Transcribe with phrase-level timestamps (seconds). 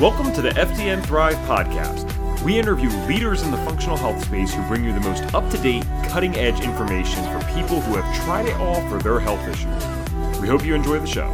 [0.00, 2.42] Welcome to the FDN Thrive podcast.
[2.42, 5.58] We interview leaders in the functional health space who bring you the most up to
[5.58, 10.40] date, cutting edge information for people who have tried it all for their health issues.
[10.40, 11.28] We hope you enjoy the show.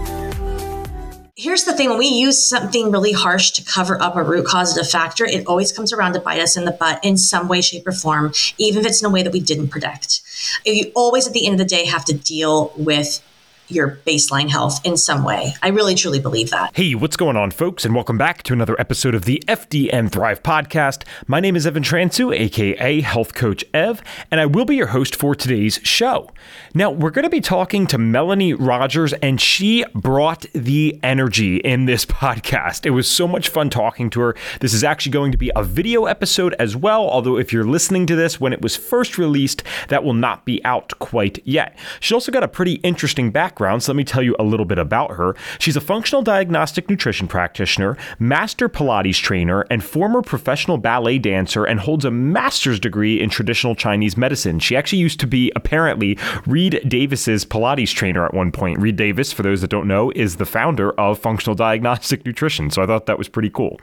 [1.36, 4.90] Here's the thing when we use something really harsh to cover up a root causative
[4.90, 7.86] factor, it always comes around to bite us in the butt in some way, shape,
[7.86, 10.20] or form, even if it's in a way that we didn't predict.
[10.66, 13.22] You always, at the end of the day, have to deal with
[13.71, 15.55] your baseline health in some way.
[15.62, 16.75] I really truly believe that.
[16.75, 17.85] Hey, what's going on, folks?
[17.85, 21.04] And welcome back to another episode of the FDN Thrive podcast.
[21.27, 25.14] My name is Evan Transue, aka Health Coach Ev, and I will be your host
[25.14, 26.30] for today's show.
[26.75, 31.85] Now, we're going to be talking to Melanie Rogers, and she brought the energy in
[31.85, 32.86] this podcast.
[32.86, 34.36] It was so much fun talking to her.
[34.61, 38.06] This is actually going to be a video episode as well, although if you're listening
[38.06, 41.78] to this when it was first released, that will not be out quite yet.
[42.00, 44.64] She also got a pretty interesting background background, so let me tell you a little
[44.64, 45.37] bit about her.
[45.59, 51.78] She's a functional diagnostic nutrition practitioner, master Pilates trainer, and former professional ballet dancer, and
[51.78, 54.61] holds a master's degree in traditional Chinese medicine.
[54.61, 58.78] She actually used to be, apparently, Reed Davis's Pilates trainer at one point.
[58.78, 62.83] Reed Davis, for those that don't know, is the founder of Functional Diagnostic Nutrition, so
[62.83, 63.78] I thought that was pretty cool.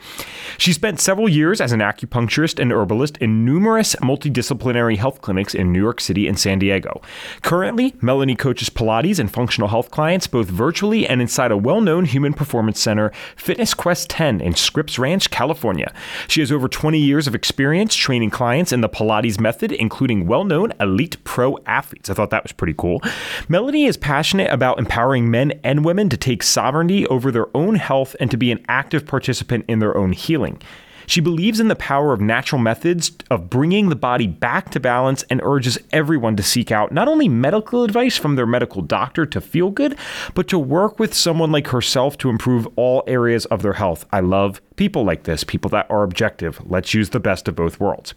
[0.57, 5.71] She spent several years as an acupuncturist and herbalist in numerous multidisciplinary health clinics in
[5.71, 6.99] New York City and San Diego.
[7.43, 12.05] Currently, Melanie coaches Pilates and functional health clients both virtually and inside a well known
[12.05, 15.93] human performance center, Fitness Quest 10 in Scripps Ranch, California.
[16.27, 20.43] She has over 20 years of experience training clients in the Pilates method, including well
[20.43, 22.09] known elite pro athletes.
[22.09, 23.01] I thought that was pretty cool.
[23.47, 28.15] Melanie is passionate about empowering men and women to take sovereignty over their own health
[28.19, 30.61] and to be an active participant in their own healing.
[31.07, 35.23] She believes in the power of natural methods of bringing the body back to balance
[35.29, 39.41] and urges everyone to seek out not only medical advice from their medical doctor to
[39.41, 39.97] feel good,
[40.35, 44.05] but to work with someone like herself to improve all areas of their health.
[44.11, 46.61] I love people like this, people that are objective.
[46.65, 48.13] Let's use the best of both worlds.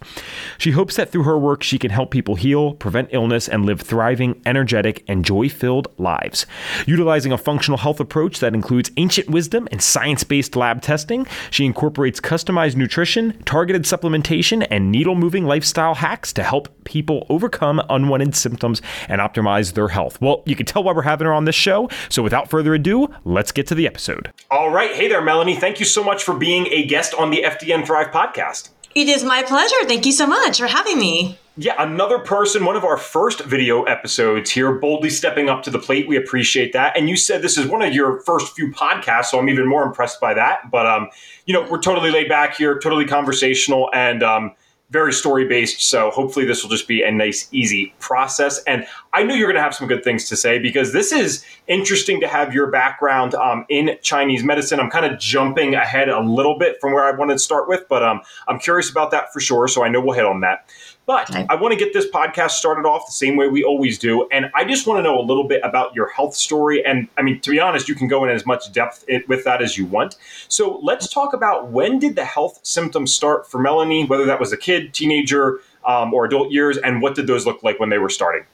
[0.57, 3.81] She hopes that through her work, she can help people heal, prevent illness, and live
[3.81, 6.45] thriving, energetic, and joy filled lives.
[6.85, 11.65] Utilizing a functional health approach that includes ancient wisdom and science based lab testing, she
[11.65, 18.35] incorporates customized nutrition, targeted supplementation, and needle moving lifestyle hacks to help people overcome unwanted
[18.35, 20.21] symptoms and optimize their health.
[20.21, 21.89] Well, you can tell why we're having her on this show.
[22.09, 24.31] So without further ado, let's get to the episode.
[24.51, 24.91] All right.
[24.95, 25.55] Hey there, Melanie.
[25.55, 28.71] Thank you so much for being being a guest on the FDN Thrive podcast.
[28.93, 29.77] It is my pleasure.
[29.83, 31.39] Thank you so much for having me.
[31.55, 35.79] Yeah, another person, one of our first video episodes here, boldly stepping up to the
[35.79, 36.09] plate.
[36.09, 36.97] We appreciate that.
[36.97, 39.83] And you said this is one of your first few podcasts, so I'm even more
[39.83, 40.69] impressed by that.
[40.69, 41.07] But um,
[41.45, 44.51] you know, we're totally laid back here, totally conversational, and um,
[44.91, 45.81] very story based.
[45.81, 48.61] So hopefully this will just be a nice, easy process.
[48.65, 51.45] And I knew you're going to have some good things to say because this is
[51.67, 54.81] interesting to have your background um, in Chinese medicine.
[54.81, 57.87] I'm kind of jumping ahead a little bit from where I wanted to start with,
[57.87, 59.69] but um, I'm curious about that for sure.
[59.69, 60.69] So I know we'll hit on that.
[61.11, 61.45] But okay.
[61.49, 64.29] I want to get this podcast started off the same way we always do.
[64.31, 66.85] And I just want to know a little bit about your health story.
[66.85, 69.61] And I mean, to be honest, you can go in as much depth with that
[69.61, 70.15] as you want.
[70.47, 74.53] So let's talk about when did the health symptoms start for Melanie, whether that was
[74.53, 77.97] a kid, teenager, um, or adult years, and what did those look like when they
[77.97, 78.45] were starting?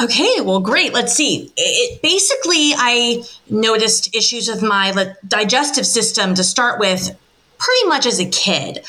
[0.00, 0.94] Okay, well, great.
[0.94, 1.52] Let's see.
[1.56, 7.16] It, basically, I noticed issues with my digestive system to start with
[7.58, 8.84] pretty much as a kid.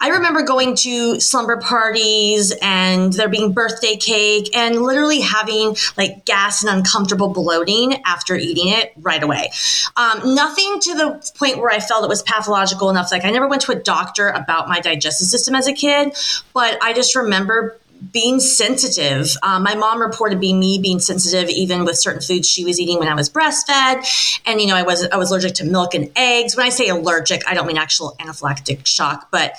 [0.00, 6.24] I remember going to slumber parties and there being birthday cake and literally having like
[6.24, 9.50] gas and uncomfortable bloating after eating it right away.
[9.96, 13.10] Um, nothing to the point where I felt it was pathological enough.
[13.10, 16.14] Like I never went to a doctor about my digestive system as a kid,
[16.54, 17.78] but I just remember
[18.12, 19.36] being sensitive.
[19.42, 22.98] Um, my mom reported being me being sensitive even with certain foods she was eating
[22.98, 26.10] when I was breastfed, and you know I was I was allergic to milk and
[26.16, 26.56] eggs.
[26.56, 29.54] When I say allergic, I don't mean actual anaphylactic shock, but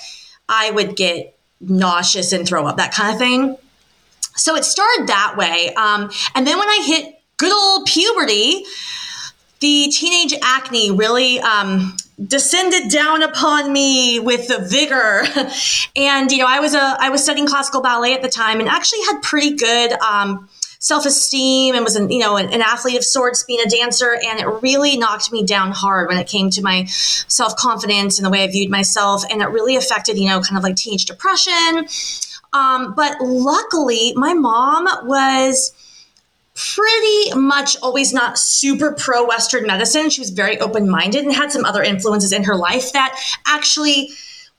[0.48, 3.56] I would get nauseous and throw up, that kind of thing.
[4.34, 8.64] So it started that way, um, and then when I hit good old puberty,
[9.62, 11.96] the teenage acne really um,
[12.26, 15.22] descended down upon me with the vigor.
[15.94, 18.68] And you know i was a i was studying classical ballet at the time and
[18.68, 20.48] actually had pretty good um,
[20.78, 24.18] self-esteem and was an you know an, an, athlete of sorts being a dancer.
[24.24, 28.30] And it really knocked me down hard when it came to my self-confidence and the
[28.30, 29.22] way i viewed myself.
[29.30, 31.86] And it really affected you know kind of like teenage depression.
[32.52, 35.72] Um, but luckily my mom was
[36.74, 40.10] pretty much always not super pro Western medicine.
[40.10, 44.10] She was very open minded and had some other influences in her life that actually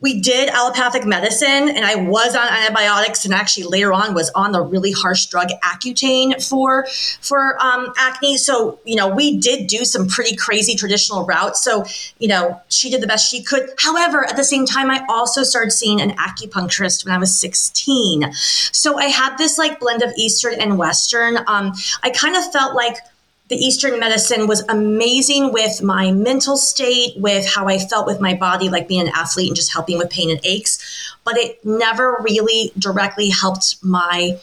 [0.04, 4.52] we did allopathic medicine and I was on antibiotics and actually later on was on
[4.52, 6.86] the really harsh drug Accutane for
[7.22, 8.36] for um, acne.
[8.36, 11.64] So, you know, we did do some pretty crazy traditional routes.
[11.64, 11.86] So,
[12.20, 13.70] you know, she did the best she could.
[13.80, 18.34] However, at the same time, I also started seeing an acupuncturist when I was 16.
[18.34, 21.38] So I had this like blend of Eastern and Western.
[21.48, 21.72] Um,
[22.04, 22.98] I kind of felt like
[23.50, 28.34] the Eastern medicine was amazing with my mental state, with how I felt with my
[28.34, 31.16] body, like being an athlete and just helping with pain and aches.
[31.24, 34.40] But it never really directly helped my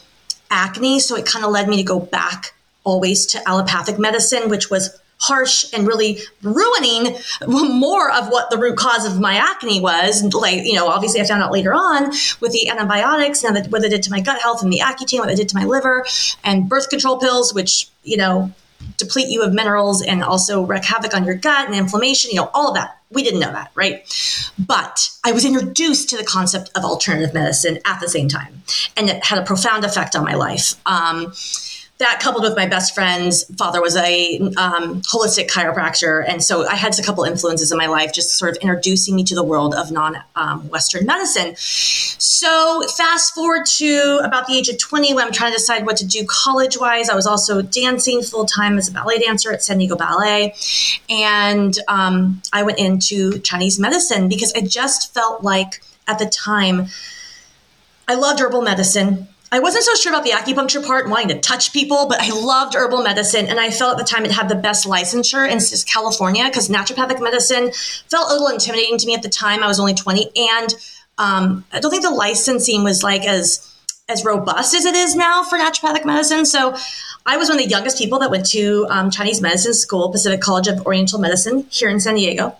[0.51, 1.01] acne.
[1.01, 2.55] So it kind of led me to go back
[2.85, 8.77] always to allopathic medicine, which was harsh and really ruining more of what the root
[8.77, 10.23] cause of my acne was.
[10.35, 12.11] Like, you know, obviously I found out later on
[12.41, 15.31] with the antibiotics and what it did to my gut health and the Accutane, what
[15.31, 16.05] it did to my liver
[16.43, 18.53] and birth control pills, which, you know,
[18.97, 22.51] deplete you of minerals and also wreak havoc on your gut and inflammation, you know,
[22.55, 22.99] all of that.
[23.11, 24.05] We didn't know that, right?
[24.59, 28.63] But I was introduced to the concept of alternative medicine at the same time,
[28.97, 30.75] and it had a profound effect on my life.
[30.87, 31.33] Um,
[32.01, 36.25] that coupled with my best friend's father was a um, holistic chiropractor.
[36.27, 39.23] And so i had a couple influences in my life just sort of introducing me
[39.25, 41.55] to the world of non-western um, medicine.
[41.57, 45.99] So fast forward to about the age of 20 when i'm trying to decide what
[45.99, 49.79] to do college wise i was also dancing full-time as a ballet dancer at san
[49.79, 50.55] diego ballet.
[51.09, 56.87] And um, i went into chinese medicine because i just felt like at the time
[58.09, 61.41] i loved herbal medicine I wasn't so sure about the acupuncture part and wanting to
[61.41, 63.47] touch people, but I loved herbal medicine.
[63.47, 67.21] And I felt at the time it had the best licensure in California because naturopathic
[67.21, 67.73] medicine
[68.09, 69.63] felt a little intimidating to me at the time.
[69.63, 70.31] I was only 20.
[70.37, 70.75] And
[71.19, 73.67] um, I don't think the licensing was like as
[74.09, 76.45] as robust as it is now for naturopathic medicine.
[76.45, 76.77] So
[77.27, 80.41] I was one of the youngest people that went to um, Chinese medicine school, Pacific
[80.41, 82.57] College of Oriental Medicine here in San Diego.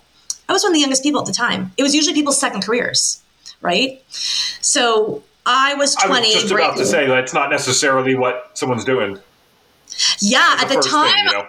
[0.47, 1.71] I was one of the youngest people at the time.
[1.77, 3.21] It was usually people's second careers,
[3.61, 4.01] right?
[4.09, 6.13] So I was 20.
[6.13, 9.17] I was just about to say that's not necessarily what someone's doing.
[10.19, 11.47] Yeah, at the time, thing, you know?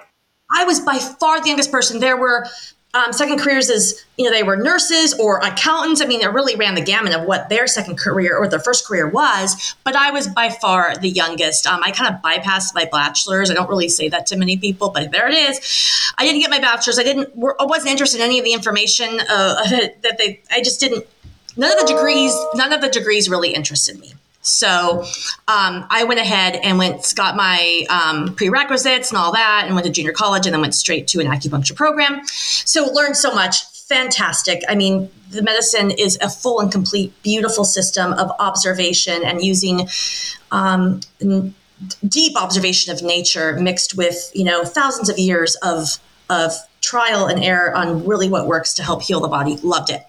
[0.54, 2.00] I was by far the youngest person.
[2.00, 2.46] There were
[2.94, 6.02] um, second careers as you know they were nurses or accountants.
[6.02, 8.86] I mean, they really ran the gamut of what their second career or their first
[8.86, 9.74] career was.
[9.84, 11.66] But I was by far the youngest.
[11.66, 13.50] Um, I kind of bypassed my bachelor's.
[13.50, 16.12] I don't really say that to many people, but there it is.
[16.18, 16.98] I didn't get my bachelor's.
[16.98, 17.30] I didn't.
[17.58, 19.54] I wasn't interested in any of the information uh,
[20.02, 20.42] that they.
[20.50, 21.06] I just didn't
[21.56, 25.04] none of the degrees none of the degrees really interested me so
[25.46, 29.86] um, I went ahead and went got my um, prerequisites and all that, and went
[29.86, 32.26] to junior college, and then went straight to an acupuncture program.
[32.26, 33.62] So learned so much.
[33.88, 34.62] Fantastic.
[34.68, 39.88] I mean, the medicine is a full and complete, beautiful system of observation and using
[40.50, 41.00] um,
[42.08, 45.98] deep observation of nature mixed with you know thousands of years of
[46.30, 49.56] of trial and error on really what works to help heal the body.
[49.62, 50.02] Loved it.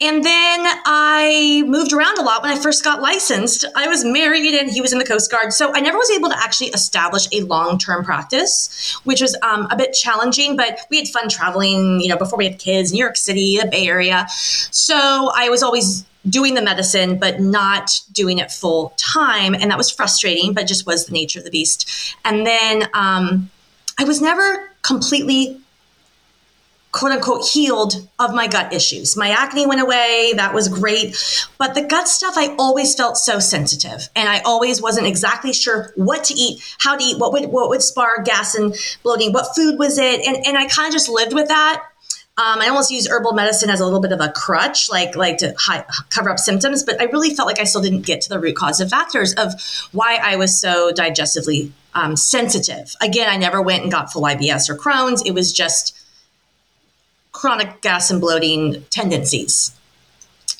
[0.00, 3.64] And then I moved around a lot when I first got licensed.
[3.74, 5.52] I was married and he was in the Coast Guard.
[5.52, 9.66] So I never was able to actually establish a long term practice, which was um,
[9.70, 12.98] a bit challenging, but we had fun traveling, you know, before we had kids, New
[12.98, 14.26] York City, the Bay Area.
[14.28, 19.54] So I was always doing the medicine, but not doing it full time.
[19.54, 22.14] And that was frustrating, but just was the nature of the beast.
[22.24, 23.50] And then um,
[23.98, 25.60] I was never completely
[26.98, 29.16] quote unquote healed of my gut issues.
[29.16, 30.32] My acne went away.
[30.34, 31.16] That was great.
[31.56, 35.92] But the gut stuff, I always felt so sensitive and I always wasn't exactly sure
[35.94, 38.74] what to eat, how to eat, what would, what would spar gas and
[39.04, 40.26] bloating, what food was it?
[40.26, 41.84] And, and I kind of just lived with that.
[42.36, 45.38] Um, I almost used herbal medicine as a little bit of a crutch, like like
[45.38, 45.54] to
[46.10, 46.84] cover up symptoms.
[46.84, 49.34] But I really felt like I still didn't get to the root cause of factors
[49.34, 49.54] of
[49.90, 52.94] why I was so digestively um, sensitive.
[53.00, 55.22] Again, I never went and got full IBS or Crohn's.
[55.22, 55.98] It was just
[57.38, 59.72] chronic gas and bloating tendencies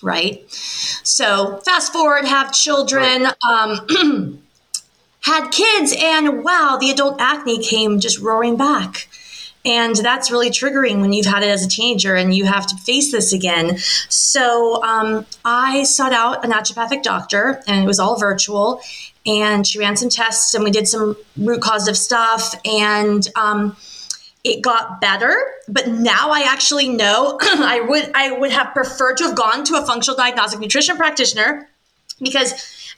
[0.03, 4.41] right so fast forward have children um,
[5.23, 9.09] had kids and wow the adult acne came just roaring back
[9.65, 12.77] and that's really triggering when you've had it as a teenager and you have to
[12.77, 13.77] face this again.
[14.09, 18.81] So um, I sought out a naturopathic doctor, and it was all virtual.
[19.27, 22.55] And she ran some tests, and we did some root causative stuff.
[22.65, 23.77] And um,
[24.45, 25.35] it got better
[25.69, 29.75] but now i actually know i would i would have preferred to have gone to
[29.75, 31.69] a functional diagnostic nutrition practitioner
[32.21, 32.53] because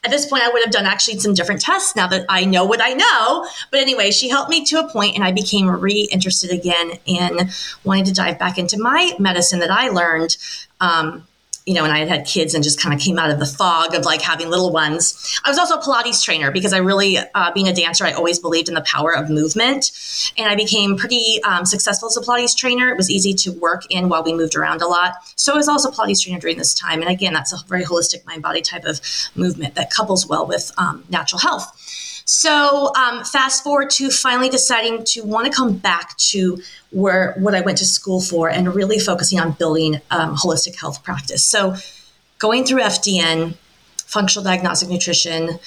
[0.05, 2.65] at this point i would have done actually some different tests now that i know
[2.65, 3.47] what i know.
[3.71, 7.51] But anyway she helped me to a point and i became re-interested again in
[7.85, 10.37] wanting to dive back into my medicine that i learned
[10.81, 11.27] um,
[11.71, 13.47] you know, and I had had kids and just kind of came out of the
[13.47, 15.41] fog of like having little ones.
[15.45, 18.41] I was also a Pilates trainer because I really, uh, being a dancer, I always
[18.41, 19.93] believed in the power of movement.
[20.37, 22.89] And I became pretty um, successful as a Pilates trainer.
[22.89, 25.13] It was easy to work in while we moved around a lot.
[25.37, 27.03] So I was also a Pilates trainer during this time.
[27.03, 29.01] And again, that's a very holistic mind body type of
[29.37, 31.71] movement that couples well with um, natural health.
[32.33, 36.59] So um, fast forward to finally deciding to want to come back to
[36.91, 41.03] where what I went to school for and really focusing on building um, holistic health
[41.03, 41.45] practice.
[41.45, 41.75] So
[42.39, 43.57] going through FDN,
[44.07, 45.59] functional diagnostic nutrition,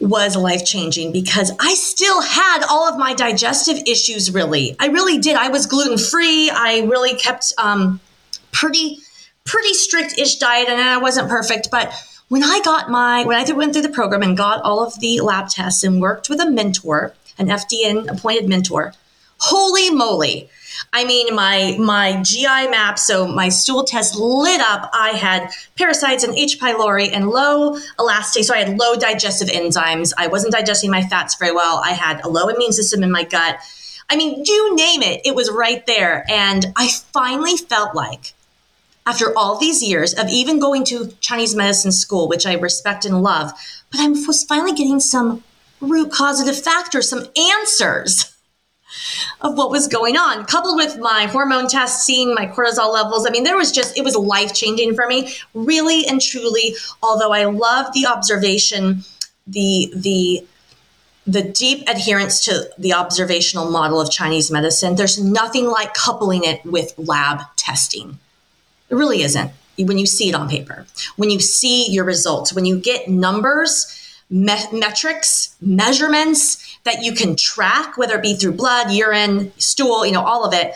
[0.00, 4.34] was life changing because I still had all of my digestive issues.
[4.34, 5.36] Really, I really did.
[5.36, 6.50] I was gluten free.
[6.50, 8.00] I really kept um,
[8.50, 8.98] pretty
[9.44, 11.94] pretty strict ish diet, and I wasn't perfect, but
[12.32, 15.20] when I got my, when I went through the program and got all of the
[15.20, 18.94] lab tests and worked with a mentor, an FDN appointed mentor,
[19.36, 20.48] holy moly.
[20.94, 24.88] I mean, my my GI map, so my stool test lit up.
[24.94, 26.58] I had parasites and H.
[26.58, 30.14] pylori and low elastase, so I had low digestive enzymes.
[30.16, 31.82] I wasn't digesting my fats very well.
[31.84, 33.58] I had a low immune system in my gut.
[34.08, 36.24] I mean, you name it, it was right there.
[36.30, 38.32] And I finally felt like
[39.06, 43.22] after all these years of even going to Chinese medicine school, which I respect and
[43.22, 43.52] love,
[43.90, 45.42] but I was finally getting some
[45.80, 48.34] root causative factors, some answers
[49.40, 53.26] of what was going on, coupled with my hormone test, seeing my cortisol levels.
[53.26, 56.76] I mean, there was just, it was life changing for me, really and truly.
[57.02, 59.02] Although I love the observation,
[59.46, 60.46] the, the,
[61.26, 66.64] the deep adherence to the observational model of Chinese medicine, there's nothing like coupling it
[66.64, 68.18] with lab testing.
[68.92, 72.66] It really isn't when you see it on paper, when you see your results, when
[72.66, 73.86] you get numbers,
[74.28, 80.12] me- metrics, measurements that you can track, whether it be through blood, urine, stool, you
[80.12, 80.74] know, all of it.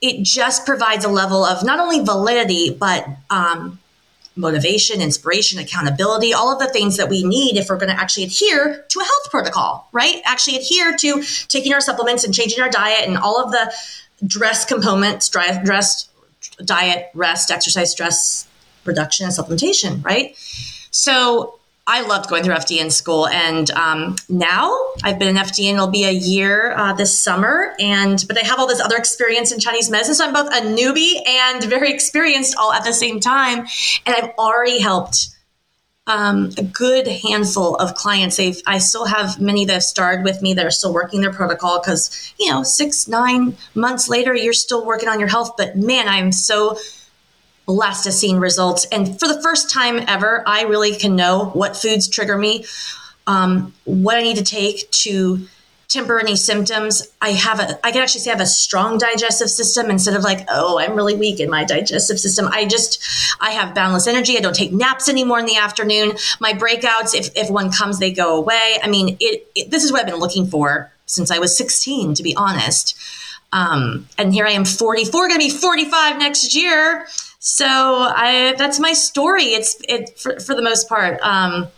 [0.00, 3.80] It just provides a level of not only validity, but um,
[4.34, 8.24] motivation, inspiration, accountability, all of the things that we need if we're going to actually
[8.24, 10.22] adhere to a health protocol, right?
[10.24, 13.70] Actually adhere to taking our supplements and changing our diet and all of the
[14.26, 16.08] dress components, dress
[16.64, 18.48] diet, rest, exercise, stress
[18.84, 20.36] reduction, and supplementation, right?
[20.90, 21.58] So
[21.88, 25.74] I loved going through FDN school, and um, now I've been in FDN.
[25.74, 29.52] It'll be a year uh, this summer, and but I have all this other experience
[29.52, 33.20] in Chinese medicine, so I'm both a newbie and very experienced all at the same
[33.20, 33.66] time.
[34.04, 35.35] And I've already helped
[36.06, 38.36] um, a good handful of clients.
[38.36, 41.32] They've, I still have many that have started with me that are still working their
[41.32, 45.52] protocol because you know six nine months later you're still working on your health.
[45.56, 46.78] But man, I'm so
[47.66, 48.86] blessed to seeing results.
[48.86, 52.64] And for the first time ever, I really can know what foods trigger me,
[53.26, 55.48] um, what I need to take to
[55.96, 57.08] temper any symptoms.
[57.20, 60.22] I have a, I can actually say I have a strong digestive system instead of
[60.22, 62.48] like, oh, I'm really weak in my digestive system.
[62.52, 63.02] I just,
[63.40, 64.36] I have boundless energy.
[64.36, 66.12] I don't take naps anymore in the afternoon.
[66.38, 68.76] My breakouts, if, if one comes, they go away.
[68.82, 72.14] I mean, it, it this is what I've been looking for since I was 16,
[72.14, 72.96] to be honest.
[73.52, 77.06] Um, and here I am 44, going to be 45 next year.
[77.38, 79.44] So I, that's my story.
[79.44, 81.20] It's it for, for the most part.
[81.22, 81.68] Um,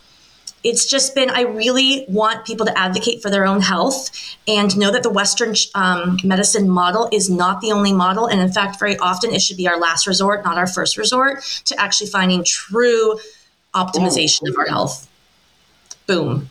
[0.63, 4.09] it's just been i really want people to advocate for their own health
[4.47, 8.51] and know that the western um, medicine model is not the only model and in
[8.51, 12.07] fact very often it should be our last resort not our first resort to actually
[12.07, 13.19] finding true
[13.73, 14.51] optimization Ooh.
[14.51, 15.09] of our health
[16.07, 16.49] boom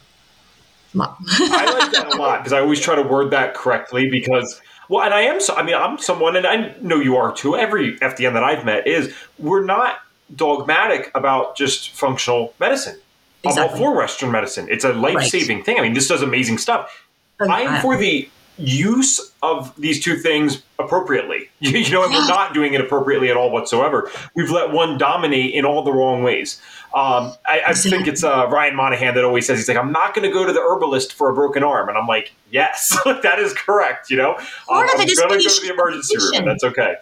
[1.01, 5.05] I like that a lot because I always try to word that correctly because well,
[5.05, 5.41] and I am.
[5.41, 7.57] So, I mean, I'm someone, and I know you are too.
[7.57, 9.99] Every FDN that I've met is we're not
[10.35, 12.99] dogmatic about just functional medicine.
[13.45, 13.63] Exactly.
[13.63, 14.67] I'm all for Western medicine.
[14.69, 15.67] It's a life saving right.
[15.67, 15.79] thing.
[15.79, 17.07] I mean, this does amazing stuff.
[17.41, 18.29] Oh, I am for the
[18.59, 21.49] use of these two things appropriately.
[21.61, 24.11] You, know, and we're not doing it appropriately at all whatsoever.
[24.35, 26.61] We've let one dominate in all the wrong ways.
[26.95, 30.15] Um, I, I think it's uh, Ryan Monahan that always says he's like, "I'm not
[30.15, 33.39] going to go to the herbalist for a broken arm," and I'm like, "Yes, that
[33.39, 36.47] is correct." You know, um, I'm going to go to the emergency room.
[36.47, 36.95] That's okay.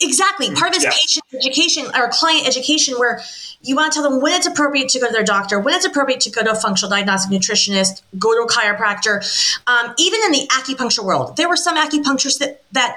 [0.00, 0.50] Exactly.
[0.54, 3.20] Part of his patient education or client education, where
[3.62, 5.84] you want to tell them when it's appropriate to go to their doctor, when it's
[5.84, 9.20] appropriate to go to a functional diagnostic nutritionist, go to a chiropractor.
[9.66, 12.96] Um, even in the acupuncture world, there were some acupuncturists that that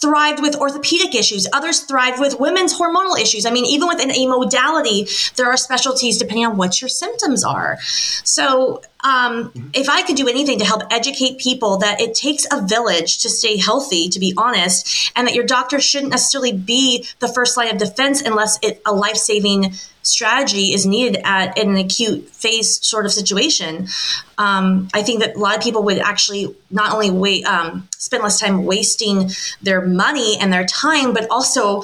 [0.00, 1.46] thrived with orthopedic issues.
[1.52, 3.46] Others thrive with women's hormonal issues.
[3.46, 7.78] I mean, even within a modality, there are specialties depending on what your symptoms are.
[8.24, 12.66] So, um, if I could do anything to help educate people that it takes a
[12.66, 17.28] village to stay healthy, to be honest, and that your doctor shouldn't necessarily be the
[17.28, 19.72] first line of defense unless it a life saving
[20.06, 23.88] strategy is needed at an acute phase sort of situation.
[24.38, 28.22] Um, I think that a lot of people would actually not only wait, um, spend
[28.22, 29.30] less time wasting
[29.62, 31.82] their money and their time, but also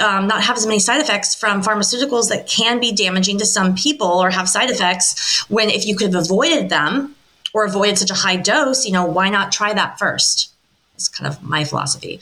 [0.00, 3.74] um, not have as many side effects from pharmaceuticals that can be damaging to some
[3.74, 7.14] people or have side effects when if you could have avoided them
[7.52, 10.52] or avoided such a high dose you know why not try that first
[10.94, 12.20] it's kind of my philosophy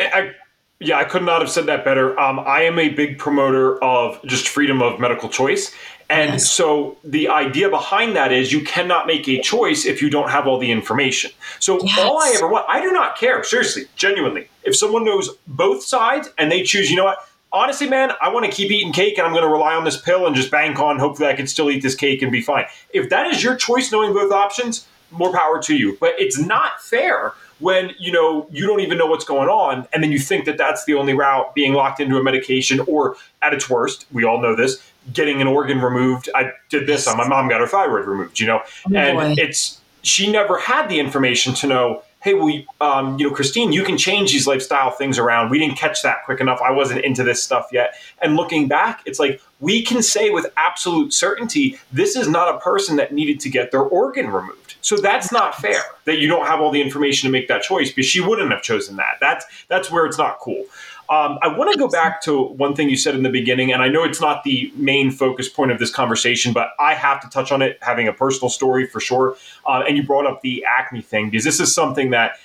[0.00, 0.34] I,
[0.80, 2.18] yeah, I could not have said that better.
[2.18, 5.72] Um, I am a big promoter of just freedom of medical choice.
[6.10, 10.30] And so the idea behind that is you cannot make a choice if you don't
[10.30, 11.30] have all the information.
[11.60, 11.98] So yes.
[11.98, 14.48] all I ever want, I do not care, seriously, genuinely.
[14.64, 17.18] If someone knows both sides and they choose, you know what?
[17.52, 20.00] Honestly, man, I want to keep eating cake and I'm going to rely on this
[20.00, 22.66] pill and just bank on hopefully I can still eat this cake and be fine.
[22.92, 25.96] If that is your choice, knowing both options, more power to you.
[26.00, 27.32] But it's not fair
[27.64, 30.58] when you know you don't even know what's going on and then you think that
[30.58, 34.40] that's the only route being locked into a medication or at its worst we all
[34.40, 34.82] know this
[35.14, 38.60] getting an organ removed i did this my mom got her thyroid removed you know
[38.90, 39.34] oh, and boy.
[39.42, 43.84] it's she never had the information to know hey, we um, you know, Christine, you
[43.84, 45.50] can change these lifestyle things around.
[45.50, 46.58] We didn't catch that quick enough.
[46.64, 47.96] I wasn't into this stuff yet.
[48.22, 52.58] And looking back, it's like we can say with absolute certainty, this is not a
[52.60, 54.63] person that needed to get their organ removed.
[54.84, 57.90] So that's not fair that you don't have all the information to make that choice
[57.90, 59.16] because she wouldn't have chosen that.
[59.18, 60.66] That's that's where it's not cool.
[61.08, 63.82] Um, I want to go back to one thing you said in the beginning, and
[63.82, 67.30] I know it's not the main focus point of this conversation, but I have to
[67.30, 69.36] touch on it, having a personal story for sure.
[69.66, 72.38] Uh, and you brought up the acne thing because this is something that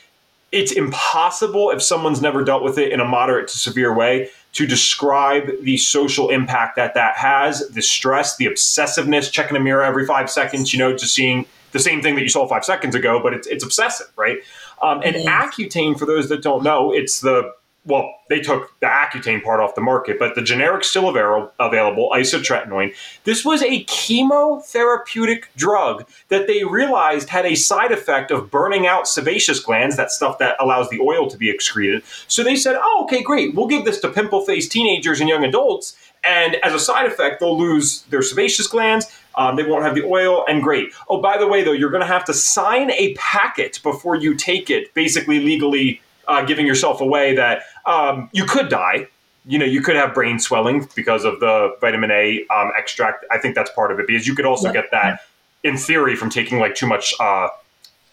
[0.53, 4.65] it's impossible if someone's never dealt with it in a moderate to severe way to
[4.65, 10.05] describe the social impact that that has, the stress, the obsessiveness, checking a mirror every
[10.05, 13.21] five seconds, you know, just seeing the same thing that you saw five seconds ago,
[13.21, 14.37] but it's, it's obsessive, right?
[14.81, 17.51] Um, and Accutane, for those that don't know, it's the
[17.85, 22.11] well, they took the Accutane part off the market, but the generic still available, available,
[22.13, 22.93] isotretinoin.
[23.23, 29.07] This was a chemotherapeutic drug that they realized had a side effect of burning out
[29.07, 32.03] sebaceous glands, that stuff that allows the oil to be excreted.
[32.27, 33.55] So they said, oh, okay, great.
[33.55, 35.97] We'll give this to pimple faced teenagers and young adults.
[36.23, 39.05] And as a side effect, they'll lose their sebaceous glands.
[39.35, 40.91] Um, they won't have the oil, and great.
[41.07, 44.35] Oh, by the way, though, you're going to have to sign a packet before you
[44.35, 49.07] take it, basically legally uh, giving yourself away that um, you could die.
[49.45, 53.25] You know, you could have brain swelling because of the vitamin A um, extract.
[53.31, 54.73] I think that's part of it because you could also yep.
[54.73, 55.21] get that
[55.63, 57.47] in theory from taking like too much, uh,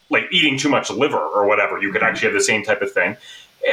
[0.09, 1.79] like eating too much liver or whatever.
[1.81, 2.09] You could mm-hmm.
[2.09, 3.17] actually have the same type of thing.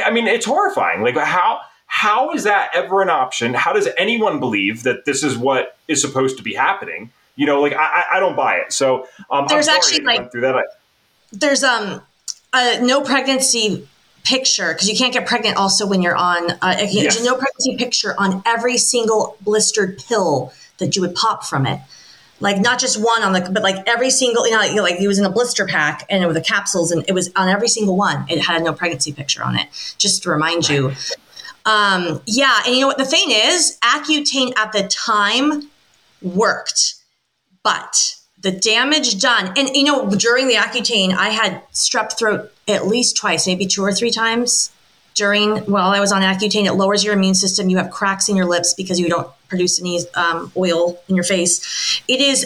[0.04, 1.02] I mean, it's horrifying.
[1.02, 3.54] Like how how is that ever an option?
[3.54, 7.10] How does anyone believe that this is what is supposed to be happening?
[7.36, 8.72] You know, like I, I don't buy it.
[8.72, 10.56] So um, there's actually like through that.
[10.56, 10.62] I,
[11.32, 12.00] there's um
[12.52, 13.88] a no pregnancy
[14.24, 17.22] picture because you can't get pregnant also when you're on uh, yes.
[17.22, 21.78] no pregnancy picture on every single blistered pill that you would pop from it
[22.40, 25.18] like not just one on the but like every single you know like it was
[25.18, 27.96] in a blister pack and it was the capsules and it was on every single
[27.96, 29.68] one it had a no pregnancy picture on it
[29.98, 30.92] just to remind you
[31.66, 35.68] um yeah and you know what the thing is accutane at the time
[36.22, 36.94] worked
[37.64, 42.86] but the damage done and you know during the accutane i had strep throat at
[42.86, 44.70] least twice, maybe two or three times
[45.14, 46.64] during while I was on Accutane.
[46.64, 47.68] It lowers your immune system.
[47.68, 51.24] You have cracks in your lips because you don't produce any um, oil in your
[51.24, 52.02] face.
[52.08, 52.44] It is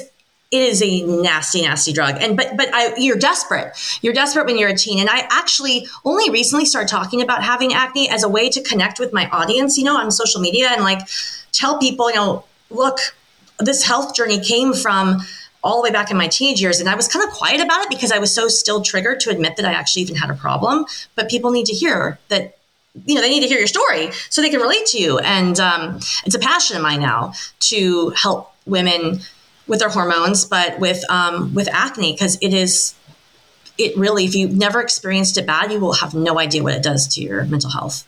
[0.51, 2.17] it is a nasty, nasty drug.
[2.21, 3.77] And but but I, you're desperate.
[4.03, 4.99] You're desperate when you're a teen.
[4.99, 8.99] And I actually only recently started talking about having acne as a way to connect
[8.99, 11.01] with my audience, you know, on social media and like
[11.53, 12.99] tell people, you know, look,
[13.59, 15.23] this health journey came from
[15.63, 16.81] all the way back in my teenage years.
[16.81, 19.31] And I was kind of quiet about it because I was so still triggered to
[19.31, 20.87] admit that I actually even had a problem.
[21.15, 22.57] But people need to hear that,
[23.07, 25.19] you know, they need to hear your story so they can relate to you.
[25.19, 29.21] And um, it's a passion of mine now to help women
[29.67, 32.95] with their hormones, but with um, with acne because it is.
[33.77, 36.83] It really, if you've never experienced it bad, you will have no idea what it
[36.83, 38.05] does to your mental health.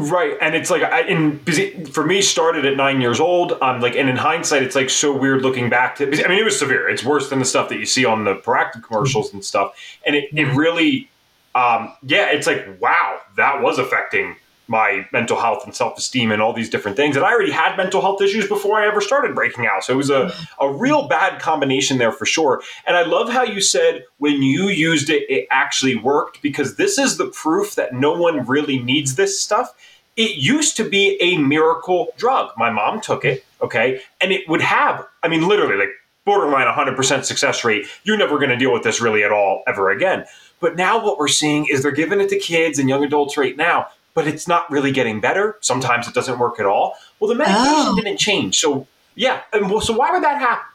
[0.00, 1.40] Right, and it's like I, in
[1.86, 3.58] for me started at nine years old.
[3.60, 6.04] Um, like, and in hindsight, it's like so weird looking back to.
[6.04, 6.88] I mean, it was severe.
[6.88, 9.76] It's worse than the stuff that you see on the Proactiv commercials and stuff.
[10.06, 11.10] And it, it really,
[11.56, 14.36] um, yeah, it's like wow, that was affecting
[14.68, 17.16] my mental health and self esteem and all these different things.
[17.16, 19.84] And I already had mental health issues before I ever started breaking out.
[19.84, 22.62] So it was a, a real bad combination there for sure.
[22.86, 26.98] And I love how you said when you used it, it actually worked because this
[26.98, 29.74] is the proof that no one really needs this stuff.
[30.16, 32.50] It used to be a miracle drug.
[32.56, 35.90] My mom took it, okay, and it would have, I mean, literally, like
[36.24, 37.86] borderline 100% success rate.
[38.04, 40.26] You're never going to deal with this really at all ever again.
[40.60, 43.56] But now what we're seeing is they're giving it to kids and young adults right
[43.56, 43.86] now
[44.18, 45.56] but it's not really getting better.
[45.60, 46.96] Sometimes it doesn't work at all.
[47.20, 47.94] Well, the medication oh.
[47.94, 48.58] didn't change.
[48.58, 49.42] So, yeah.
[49.52, 50.66] And well, so why would that happen?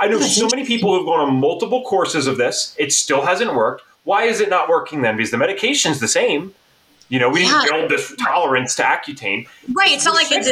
[0.00, 2.74] I know so many people who've gone on multiple courses of this.
[2.76, 3.84] It still hasn't worked.
[4.02, 5.16] Why is it not working then?
[5.16, 6.52] Because the medication's the same.
[7.08, 7.62] You know, we yeah.
[7.62, 9.46] didn't build this tolerance to Accutane.
[9.72, 9.92] Right.
[9.92, 10.50] It's not like it's.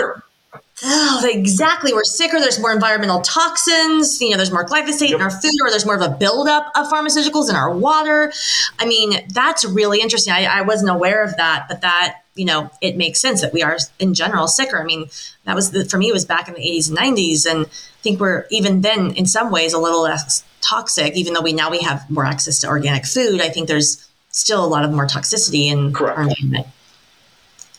[0.85, 1.95] Oh, exactly.
[1.95, 2.39] We're sicker.
[2.39, 4.21] There's more environmental toxins.
[4.21, 5.17] You know, there's more glyphosate yep.
[5.17, 8.33] in our food, or there's more of a buildup of pharmaceuticals in our water.
[8.79, 10.35] I mean, that's really interesting.
[10.35, 13.63] I, I wasn't aware of that, but that you know, it makes sense that we
[13.63, 14.81] are in general sicker.
[14.81, 15.07] I mean,
[15.45, 17.47] that was the, for me, it was back in the 80s and 90s.
[17.51, 21.41] And I think we're even then, in some ways, a little less toxic, even though
[21.41, 23.41] we now we have more access to organic food.
[23.41, 26.19] I think there's still a lot of more toxicity in Correct.
[26.19, 26.67] our environment.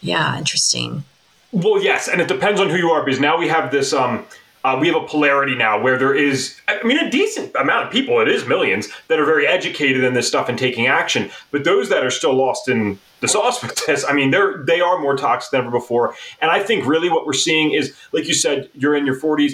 [0.01, 1.03] Yeah, interesting.
[1.51, 3.93] Well, yes, and it depends on who you are because now we have this.
[3.93, 4.25] Um,
[4.65, 7.91] uh, we have a polarity now where there is, I mean, a decent amount of
[7.91, 11.29] people, it is millions, that are very educated in this stuff and taking action.
[11.51, 14.81] But those that are still lost in the sauce with this, I mean, they're they
[14.81, 16.15] are more toxic than ever before.
[16.41, 19.53] And I think really what we're seeing is, like you said, you're in your 40s.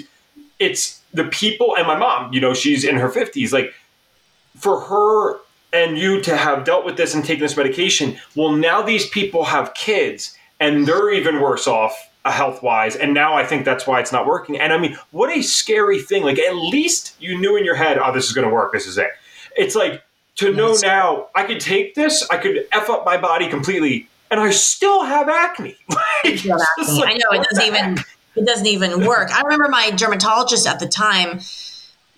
[0.58, 3.52] It's the people, and my mom, you know, she's in her 50s.
[3.52, 3.72] Like
[4.56, 5.38] for her
[5.72, 9.44] and you to have dealt with this and taken this medication, well, now these people
[9.44, 12.96] have kids and they're even worse off uh, health wise.
[12.96, 14.58] And now I think that's why it's not working.
[14.58, 16.22] And I mean, what a scary thing.
[16.22, 18.72] Like, at least you knew in your head, oh, this is going to work.
[18.72, 19.10] This is it.
[19.56, 20.02] It's like
[20.36, 20.82] to know yes.
[20.82, 25.04] now I could take this, I could F up my body completely, and I still
[25.04, 25.76] have acne.
[25.88, 26.50] like, acne.
[26.50, 27.98] Like, I know it doesn't even.
[28.36, 29.30] It doesn't even work.
[29.30, 31.38] I remember my dermatologist at the time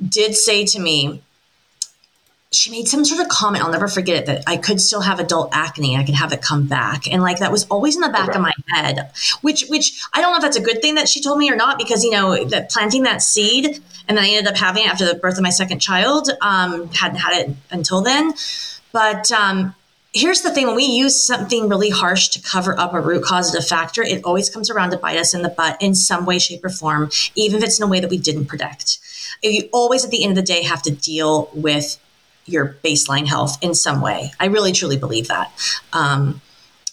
[0.09, 1.23] did say to me,
[2.53, 5.19] she made some sort of comment i'll never forget it that i could still have
[5.19, 7.11] adult acne i could have it come back.
[7.11, 8.39] And like that was always in the back okay.
[8.39, 11.21] of my head which which i don't know if that's a good thing that she
[11.21, 13.67] told me or not because you know that planting that seed
[14.09, 16.89] and then i ended up having it after the birth of my second child um,
[16.89, 18.33] hadn't had it until then.
[18.93, 19.75] But um,
[20.17, 23.67] here's the thing when we use something really harsh to cover up a root causative
[23.67, 26.65] factor it always comes around to bite us in the butt in some way shape
[26.65, 28.99] or form even if it's in a way that we didn't predict
[29.43, 31.99] you always at the end of the day have to deal with
[32.47, 34.31] your baseline health in some way.
[34.41, 35.53] I really truly believe that.
[35.93, 36.41] Um,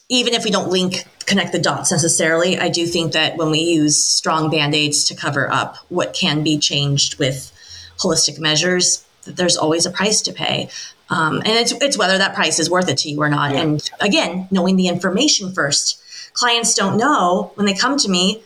[0.10, 3.60] even if we don't link connect the dots necessarily, I do think that when we
[3.60, 7.52] use strong band-aids to cover up what can be changed with
[7.98, 10.70] holistic measures, that there's always a price to pay.
[11.10, 13.54] Um, and it's it's whether that price is worth it to you or not.
[13.54, 13.62] Yeah.
[13.62, 16.00] And again, knowing the information first.
[16.34, 18.42] Clients don't know when they come to me,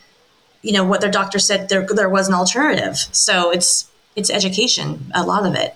[0.61, 2.97] you know, what their doctor said there there was an alternative.
[3.11, 5.75] So it's it's education, a lot of it.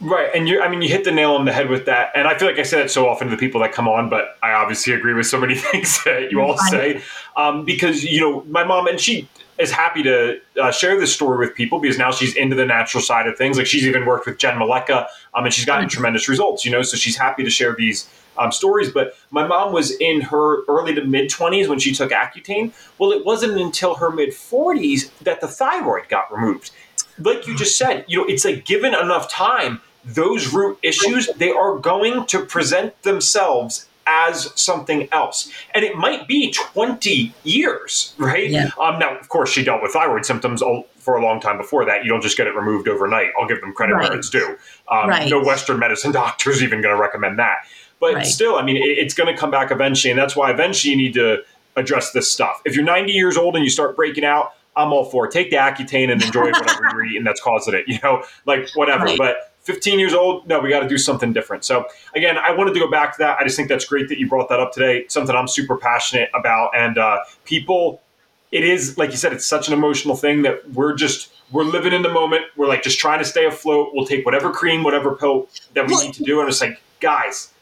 [0.00, 2.12] Right, and you—I mean, you hit the nail on the head with that.
[2.14, 4.08] And I feel like I say that so often to the people that come on,
[4.08, 7.02] but I obviously agree with so many things that you all say.
[7.36, 11.44] Um, because you know, my mom and she is happy to uh, share this story
[11.44, 13.58] with people because now she's into the natural side of things.
[13.58, 15.94] Like she's even worked with Jen Maleka, um, and she's gotten mm-hmm.
[15.94, 16.64] tremendous results.
[16.64, 18.08] You know, so she's happy to share these
[18.38, 18.92] um, stories.
[18.92, 22.72] But my mom was in her early to mid 20s when she took Accutane.
[22.98, 26.70] Well, it wasn't until her mid 40s that the thyroid got removed.
[27.18, 31.50] Like you just said, you know, it's like given enough time those root issues, they
[31.50, 35.52] are going to present themselves as something else.
[35.74, 38.48] And it might be 20 years, right?
[38.48, 38.70] Yeah.
[38.80, 40.62] Um, now, of course, she dealt with thyroid symptoms
[40.98, 42.04] for a long time before that.
[42.04, 43.30] You don't just get it removed overnight.
[43.38, 44.08] I'll give them credit right.
[44.08, 44.56] where it's due.
[44.90, 45.30] Um, right.
[45.30, 47.58] No Western medicine doctor is even going to recommend that.
[48.00, 48.26] But right.
[48.26, 50.10] still, I mean, it, it's going to come back eventually.
[50.10, 51.42] And that's why eventually you need to
[51.76, 52.62] address this stuff.
[52.64, 55.32] If you're 90 years old and you start breaking out, I'm all for it.
[55.32, 59.08] Take the Accutane and enjoy whatever you're eating that's causing it, you know, like whatever.
[59.16, 61.62] But 15 years old, no, we got to do something different.
[61.62, 63.38] So again, I wanted to go back to that.
[63.38, 65.04] I just think that's great that you brought that up today.
[65.08, 68.00] Something I'm super passionate about, and uh, people,
[68.50, 71.92] it is like you said, it's such an emotional thing that we're just we're living
[71.92, 72.46] in the moment.
[72.56, 73.90] We're like just trying to stay afloat.
[73.92, 76.80] We'll take whatever cream, whatever pill that we well, need to do, and it's like,
[77.00, 77.52] guys,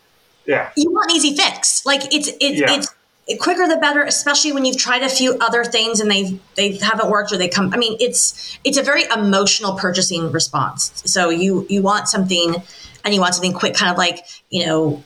[0.46, 1.84] yeah, you want an easy fix.
[1.84, 2.76] Like it's it's yeah.
[2.76, 2.94] it's
[3.40, 7.10] quicker the better especially when you've tried a few other things and they they haven't
[7.10, 11.02] worked or they come i mean it's it's a very emotional purchasing response.
[11.06, 12.56] So you you want something
[13.04, 15.02] and you want something quick kind of like you know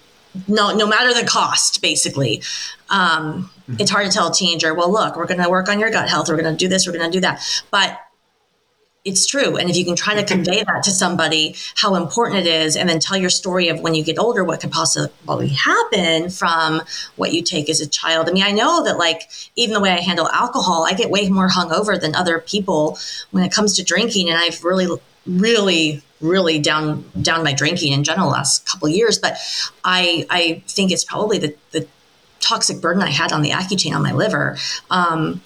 [0.48, 2.42] no no matter the cost basically.
[2.88, 3.76] Um, mm-hmm.
[3.78, 6.09] it's hard to tell a teenager well look we're going to work on your gut
[6.09, 6.28] health.
[6.28, 6.87] We're going to do this.
[6.87, 7.42] We're going to do that.
[7.70, 7.98] But
[9.04, 9.56] it's true.
[9.56, 12.88] And if you can try to convey that to somebody, how important it is, and
[12.88, 16.82] then tell your story of when you get older, what could possibly happen from
[17.16, 18.28] what you take as a child.
[18.28, 19.22] I mean, I know that, like,
[19.56, 22.98] even the way I handle alcohol, I get way more hungover than other people
[23.30, 24.28] when it comes to drinking.
[24.28, 24.88] And I've really,
[25.26, 29.18] really, really down down my drinking in general last couple years.
[29.18, 29.38] But
[29.82, 31.86] I I think it's probably the, the
[32.40, 34.58] toxic burden I had on the Accutane on my liver.
[34.90, 35.40] Um,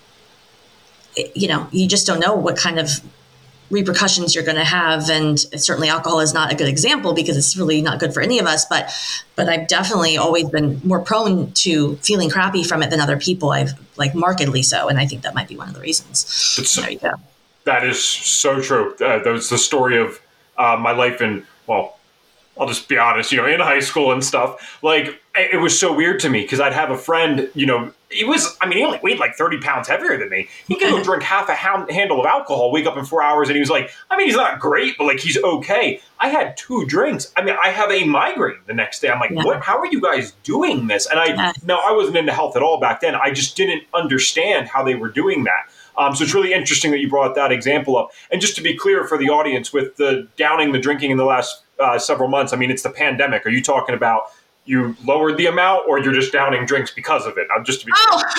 [1.37, 3.01] you know, you just don't know what kind of
[3.71, 7.57] repercussions you're going to have and certainly alcohol is not a good example because it's
[7.57, 8.93] really not good for any of us but
[9.37, 13.51] but i've definitely always been more prone to feeling crappy from it than other people.
[13.51, 16.75] I've like markedly so and i think that might be one of the reasons.
[16.77, 17.13] There you go.
[17.65, 18.95] That is so true.
[18.95, 20.21] Uh, that was the story of
[20.59, 21.99] uh, my life in well
[22.59, 25.93] I'll just be honest, you know, in high school and stuff, like it was so
[25.93, 28.85] weird to me because I'd have a friend, you know, he was, I mean, he
[28.85, 30.49] only weighed like 30 pounds heavier than me.
[30.69, 33.57] He could go drink half a handle of alcohol, wake up in four hours, and
[33.57, 36.01] he was like, I mean, he's not great, but like he's okay.
[36.21, 37.33] I had two drinks.
[37.37, 39.11] I mean, I have a migraine the next day.
[39.11, 39.45] I'm like, yeah.
[39.45, 39.63] what?
[39.63, 41.07] How are you guys doing this?
[41.07, 41.53] And I, yeah.
[41.65, 43.17] no, I wasn't into health at all back then.
[43.17, 45.69] I just didn't understand how they were doing that.
[45.97, 48.11] Um, so it's really interesting that you brought that example up.
[48.31, 51.25] And just to be clear for the audience, with the downing the drinking in the
[51.25, 53.47] last uh, several months, I mean, it's the pandemic.
[53.47, 54.31] Are you talking about
[54.67, 57.47] you lowered the amount, or you're just downing drinks because of it?
[57.55, 57.93] I'm just to be.
[57.95, 58.23] Oh,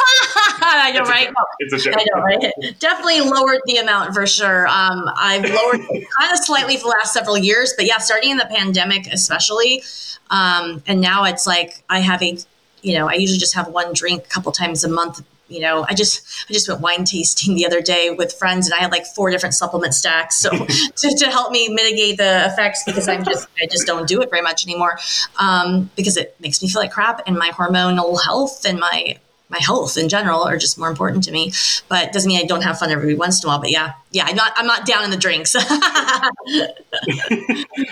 [0.62, 1.32] I know, right?
[1.60, 1.96] it's a joke.
[1.98, 2.80] I know, right?
[2.80, 4.68] Definitely lowered the amount for sure.
[4.68, 8.38] Um, I've lowered kind of slightly for the last several years, but yeah, starting in
[8.38, 9.84] the pandemic, especially,
[10.32, 12.38] um, and now it's like I have a,
[12.82, 15.86] you know, I usually just have one drink a couple times a month you know,
[15.88, 18.92] I just I just went wine tasting the other day with friends, and I had
[18.92, 20.50] like four different supplement stacks, so
[20.96, 24.30] to, to help me mitigate the effects because I'm just I just don't do it
[24.30, 24.98] very much anymore
[25.38, 29.18] um, because it makes me feel like crap, and my hormonal health and my
[29.56, 31.54] my health in general are just more important to me.
[31.88, 33.60] But doesn't mean I don't have fun every once in a while.
[33.60, 35.56] But yeah, yeah, I'm not I'm not down in the drinks.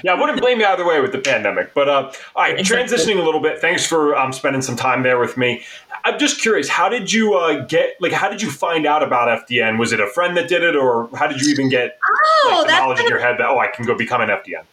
[0.03, 1.73] yeah, I wouldn't blame you either way with the pandemic.
[1.73, 2.95] But uh, all right, exactly.
[2.97, 3.59] transitioning a little bit.
[3.59, 5.63] Thanks for um, spending some time there with me.
[6.05, 9.47] I'm just curious, how did you uh, get like how did you find out about
[9.47, 9.79] FDN?
[9.79, 12.67] Was it a friend that did it, or how did you even get oh, like,
[12.67, 14.65] the knowledge in your head that oh I can go become an FDN?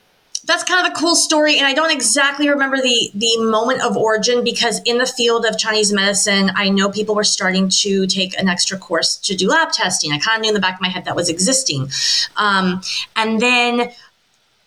[0.50, 3.96] That's kind of a cool story, and I don't exactly remember the the moment of
[3.96, 8.36] origin because in the field of Chinese medicine, I know people were starting to take
[8.36, 10.10] an extra course to do lab testing.
[10.10, 11.88] I kind of knew in the back of my head that was existing,
[12.36, 12.82] um,
[13.14, 13.92] and then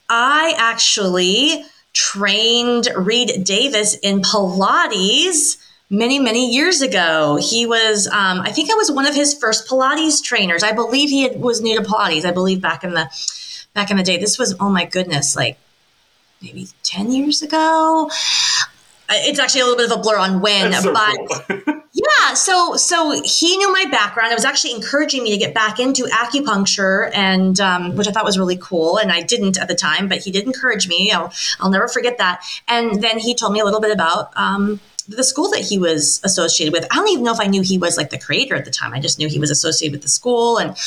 [0.09, 5.57] I actually trained Reed Davis in Pilates
[5.89, 7.37] many many years ago.
[7.41, 10.63] He was um, i think i was one of his first pilates trainers.
[10.63, 13.09] I believe he had, was new to pilates i believe back in the
[13.73, 14.17] back in the day.
[14.17, 15.57] This was oh my goodness like
[16.43, 18.09] maybe 10 years ago
[19.09, 21.81] it's actually a little bit of a blur on when so but cool.
[21.93, 25.79] yeah so so he knew my background it was actually encouraging me to get back
[25.79, 29.75] into acupuncture and um, which i thought was really cool and i didn't at the
[29.75, 33.53] time but he did encourage me i'll, I'll never forget that and then he told
[33.53, 36.85] me a little bit about um, the school that he was associated with.
[36.91, 38.93] I don't even know if I knew he was like the creator at the time.
[38.93, 40.57] I just knew he was associated with the school.
[40.57, 40.77] And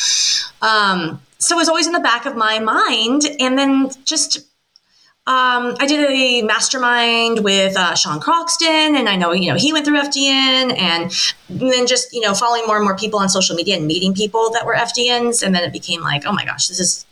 [0.63, 3.23] um, so it was always in the back of my mind.
[3.41, 4.41] And then just,
[5.29, 9.73] um, I did a mastermind with uh, Sean Croxton, and I know, you know, he
[9.73, 11.13] went through FDN, and
[11.49, 14.51] then just, you know, following more and more people on social media and meeting people
[14.53, 15.43] that were FDNs.
[15.43, 17.07] And then it became like, oh my gosh, this is,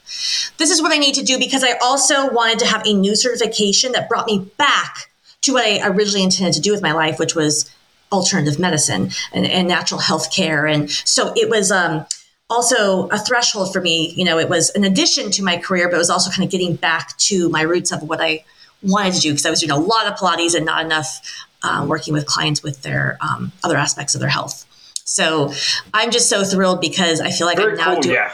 [0.59, 3.16] this is what I need to do because I also wanted to have a new
[3.16, 5.11] certification that brought me back
[5.42, 7.68] to what I originally intended to do with my life, which was
[8.12, 10.68] alternative medicine and, and natural health care.
[10.68, 12.07] And so it was um,
[12.50, 14.12] also a threshold for me.
[14.16, 16.50] You know, it was an addition to my career, but it was also kind of
[16.50, 18.44] getting back to my roots of what I
[18.83, 21.20] wanted to do because I was doing a lot of Pilates and not enough
[21.62, 24.66] uh, working with clients with their um, other aspects of their health.
[25.07, 25.52] So
[25.92, 28.14] I'm just so thrilled because I feel like Very I'm now cool, doing.
[28.16, 28.33] Yeah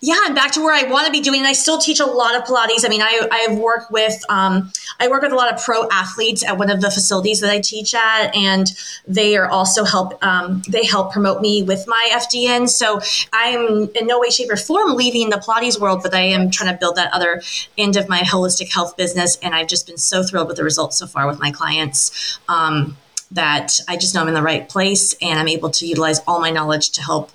[0.00, 1.40] yeah, and back to where I want to be doing.
[1.40, 2.84] And I still teach a lot of Pilates.
[2.84, 6.44] I mean, I I work with um, I work with a lot of pro athletes
[6.44, 8.68] at one of the facilities that I teach at, and
[9.08, 12.68] they are also help um, they help promote me with my FDN.
[12.68, 13.00] So
[13.32, 16.50] I am in no way, shape, or form leaving the Pilates world, but I am
[16.50, 17.42] trying to build that other
[17.76, 19.36] end of my holistic health business.
[19.42, 22.38] And I've just been so thrilled with the results so far with my clients.
[22.48, 22.96] Um,
[23.30, 26.40] that I just know I'm in the right place and I'm able to utilize all
[26.40, 27.30] my knowledge to help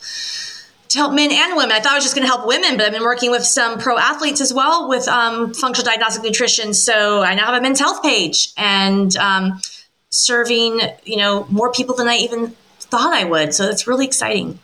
[0.93, 1.71] to help men and women.
[1.71, 3.79] I thought I was just going to help women, but I've been working with some
[3.79, 6.71] pro athletes as well with um, functional diagnostic nutrition.
[6.75, 9.60] So I now have a men's health page and um,
[10.12, 13.56] serving, you know, more people than I even thought I would.
[13.56, 14.60] So it's really exciting.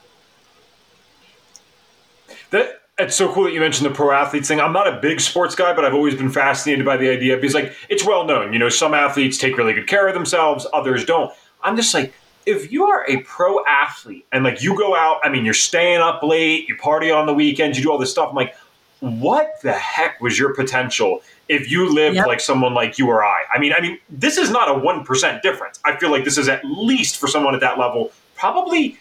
[2.51, 4.59] That, it's so cool that you mentioned the pro athletes thing.
[4.59, 7.55] I'm not a big sports guy, but I've always been fascinated by the idea because,
[7.55, 8.53] like, it's well known.
[8.53, 11.33] You know, some athletes take really good care of themselves, others don't.
[11.63, 12.13] I'm just like,
[12.49, 16.01] if you are a pro athlete and like you go out, I mean, you're staying
[16.01, 18.29] up late, you party on the weekends, you do all this stuff.
[18.29, 18.55] I'm like,
[18.99, 22.27] what the heck was your potential if you lived yep.
[22.27, 23.43] like someone like you or I?
[23.53, 25.79] I mean, I mean, this is not a one percent difference.
[25.85, 28.99] I feel like this is at least for someone at that level, probably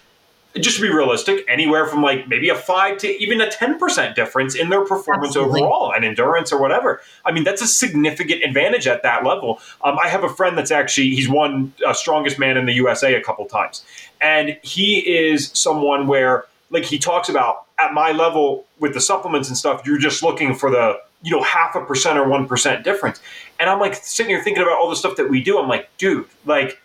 [0.56, 4.54] just to be realistic, anywhere from like maybe a five to even a 10% difference
[4.54, 5.60] in their performance Absolutely.
[5.60, 7.00] overall and endurance or whatever.
[7.24, 9.60] I mean, that's a significant advantage at that level.
[9.84, 13.14] Um, I have a friend that's actually, he's won uh, strongest man in the USA
[13.14, 13.84] a couple times.
[14.20, 19.48] And he is someone where, like, he talks about at my level with the supplements
[19.48, 23.20] and stuff, you're just looking for the, you know, half a percent or 1% difference.
[23.60, 25.58] And I'm like sitting here thinking about all the stuff that we do.
[25.58, 26.80] I'm like, dude, like,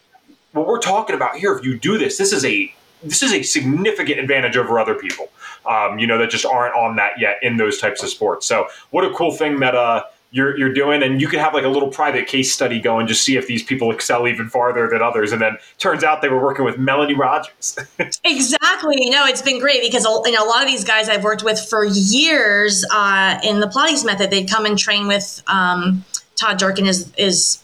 [0.52, 2.74] what we're talking about here, if you do this, this is a
[3.04, 5.30] this is a significant advantage over other people,
[5.66, 8.46] um, you know, that just aren't on that yet in those types of sports.
[8.46, 11.64] So what a cool thing that, uh, you're you're doing, and you could have like
[11.64, 15.00] a little private case study going, just see if these people excel even farther than
[15.00, 15.32] others.
[15.32, 17.78] And then turns out they were working with Melanie Rogers.
[18.24, 19.10] exactly.
[19.12, 21.60] Know, it's been great because you know a lot of these guys I've worked with
[21.70, 24.32] for years uh, in the Pilates method.
[24.32, 26.04] They'd come and train with um,
[26.36, 27.64] Todd Durkin is is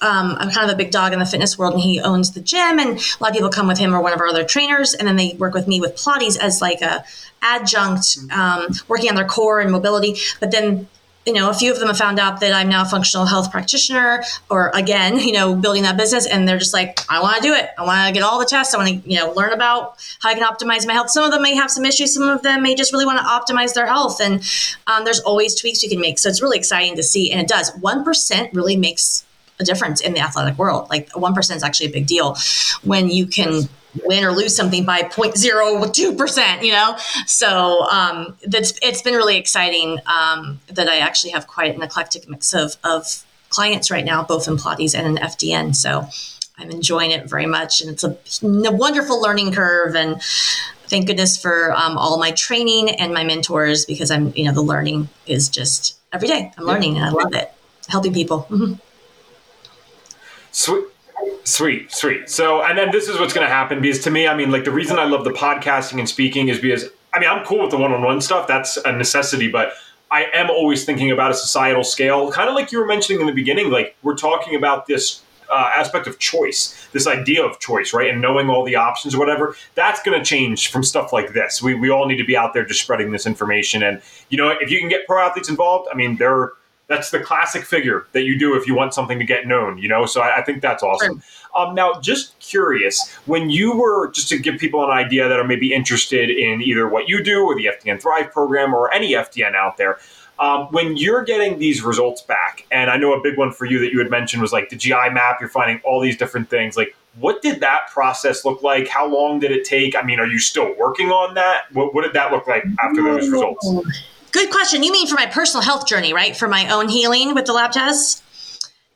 [0.00, 2.40] um, I'm kind of a big dog in the fitness world, and he owns the
[2.40, 2.78] gym.
[2.78, 5.06] And a lot of people come with him or one of our other trainers, and
[5.06, 7.04] then they work with me with Pilates as like a
[7.42, 10.16] adjunct, um, working on their core and mobility.
[10.40, 10.88] But then
[11.26, 13.50] you know, a few of them have found out that I'm now a functional health
[13.50, 17.42] practitioner, or again, you know, building that business, and they're just like, I want to
[17.42, 17.68] do it.
[17.76, 18.74] I want to get all the tests.
[18.74, 21.10] I want to, you know, learn about how I can optimize my health.
[21.10, 22.14] Some of them may have some issues.
[22.14, 24.42] Some of them may just really want to optimize their health, and
[24.86, 26.20] um, there's always tweaks you can make.
[26.20, 27.76] So it's really exciting to see, and it does.
[27.80, 29.25] One percent really makes
[29.58, 30.88] a difference in the athletic world.
[30.90, 32.36] Like one percent is actually a big deal
[32.82, 33.68] when you can
[34.04, 36.96] win or lose something by 0.02%, you know?
[37.26, 42.28] So um, that's, it's been really exciting um, that I actually have quite an eclectic
[42.28, 45.74] mix of, of clients right now, both in Pilates and in FDN.
[45.74, 46.06] So
[46.58, 47.80] I'm enjoying it very much.
[47.80, 49.94] And it's a, a wonderful learning curve.
[49.94, 50.20] And
[50.88, 54.62] thank goodness for um, all my training and my mentors because I'm, you know, the
[54.62, 56.52] learning is just every day.
[56.56, 57.52] I'm learning and I love it.
[57.88, 58.46] Helping people.
[58.50, 58.74] Mm-hmm.
[60.56, 60.84] Sweet.
[61.44, 62.30] Sweet, sweet.
[62.30, 64.64] So, and then this is what's going to happen because to me, I mean, like
[64.64, 67.70] the reason I love the podcasting and speaking is because, I mean, I'm cool with
[67.70, 68.48] the one on one stuff.
[68.48, 69.74] That's a necessity, but
[70.10, 73.26] I am always thinking about a societal scale, kind of like you were mentioning in
[73.26, 73.70] the beginning.
[73.70, 78.08] Like, we're talking about this uh, aspect of choice, this idea of choice, right?
[78.08, 81.62] And knowing all the options or whatever, that's going to change from stuff like this.
[81.62, 83.82] We, we all need to be out there just spreading this information.
[83.82, 86.52] And, you know, if you can get pro athletes involved, I mean, they're,
[86.88, 89.88] that's the classic figure that you do if you want something to get known, you
[89.88, 90.06] know?
[90.06, 91.22] So I, I think that's awesome.
[91.54, 95.46] Um, now, just curious, when you were, just to give people an idea that are
[95.46, 99.54] maybe interested in either what you do or the FDN Thrive program or any FDN
[99.54, 99.98] out there,
[100.38, 103.78] um, when you're getting these results back, and I know a big one for you
[103.80, 106.76] that you had mentioned was like the GI map, you're finding all these different things.
[106.76, 108.86] Like, what did that process look like?
[108.86, 109.96] How long did it take?
[109.96, 111.72] I mean, are you still working on that?
[111.72, 113.66] What, what did that look like after those results?
[114.36, 114.82] Good question.
[114.82, 116.36] You mean for my personal health journey, right?
[116.36, 118.22] For my own healing with the lab tests?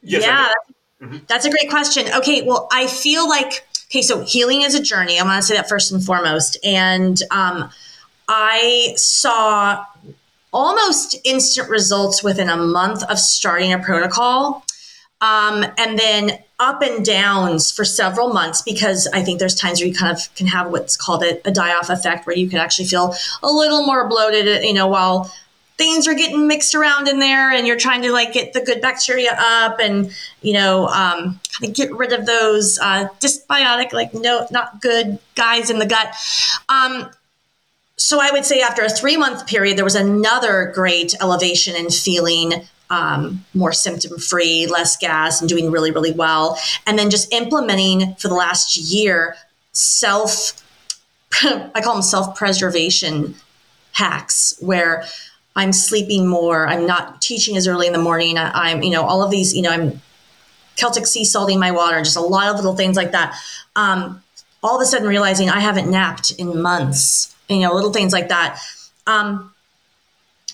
[0.03, 1.24] Yes, yeah, that's, mm-hmm.
[1.29, 2.12] that's a great question.
[2.12, 5.18] Okay, well, I feel like okay, so healing is a journey.
[5.18, 7.70] I want to say that first and foremost, and um,
[8.29, 9.87] I saw
[10.53, 14.66] almost instant results within a month of starting a protocol.
[15.22, 19.88] Um, and then up and downs for several months because I think there's times where
[19.88, 22.58] you kind of can have what's called a, a die off effect where you can
[22.58, 25.32] actually feel a little more bloated, you know, while
[25.78, 28.82] things are getting mixed around in there and you're trying to like get the good
[28.82, 34.12] bacteria up and, you know, um, kind of get rid of those uh, dysbiotic, like
[34.12, 36.14] no, not good guys in the gut.
[36.68, 37.08] Um,
[37.96, 41.88] so I would say after a three month period, there was another great elevation in
[41.88, 46.59] feeling um, more symptom free, less gas, and doing really, really well.
[46.87, 49.37] And then just implementing for the last year
[49.72, 50.62] self,
[51.42, 53.37] I call them self preservation
[53.92, 55.05] hacks where
[55.57, 59.03] I'm sleeping more, I'm not teaching as early in the morning, I, am you know,
[59.03, 60.00] all of these, you know, I'm
[60.76, 63.37] Celtic sea salting my water, just a lot of little things like that.
[63.76, 64.22] Um,
[64.62, 68.29] all of a sudden realizing I haven't napped in months, you know, little things like
[68.29, 68.61] that.
[69.07, 69.53] Um,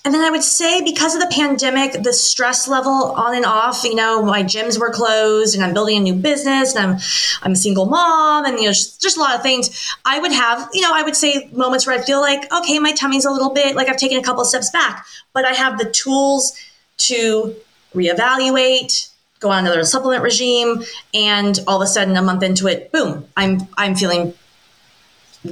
[0.07, 3.83] and then I would say because of the pandemic, the stress level on and off,
[3.83, 6.99] you know, my gyms were closed and I'm building a new business and I'm
[7.43, 9.93] I'm a single mom and you know just, just a lot of things.
[10.05, 12.93] I would have, you know, I would say moments where I feel like, okay, my
[12.93, 15.91] tummy's a little bit like I've taken a couple steps back, but I have the
[15.91, 16.57] tools
[16.99, 17.57] to
[17.93, 22.93] reevaluate, go on another supplement regime, and all of a sudden a month into it,
[22.93, 24.35] boom, I'm I'm feeling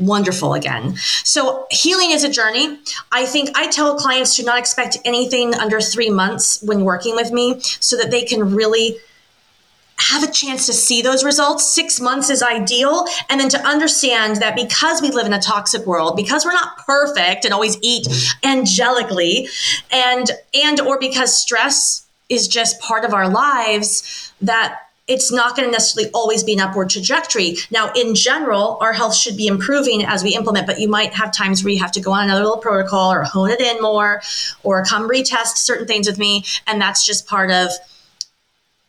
[0.00, 0.96] wonderful again.
[1.24, 2.78] So healing is a journey.
[3.12, 7.32] I think I tell clients to not expect anything under three months when working with
[7.32, 8.96] me so that they can really
[9.96, 11.72] have a chance to see those results.
[11.72, 13.06] Six months is ideal.
[13.28, 16.78] And then to understand that because we live in a toxic world, because we're not
[16.78, 18.06] perfect and always eat
[18.42, 19.48] angelically,
[19.92, 25.68] and and or because stress is just part of our lives, that it's not going
[25.68, 27.56] to necessarily always be an upward trajectory.
[27.70, 31.30] Now, in general, our health should be improving as we implement, but you might have
[31.32, 34.22] times where you have to go on another little protocol or hone it in more
[34.62, 36.44] or come retest certain things with me.
[36.66, 37.70] And that's just part of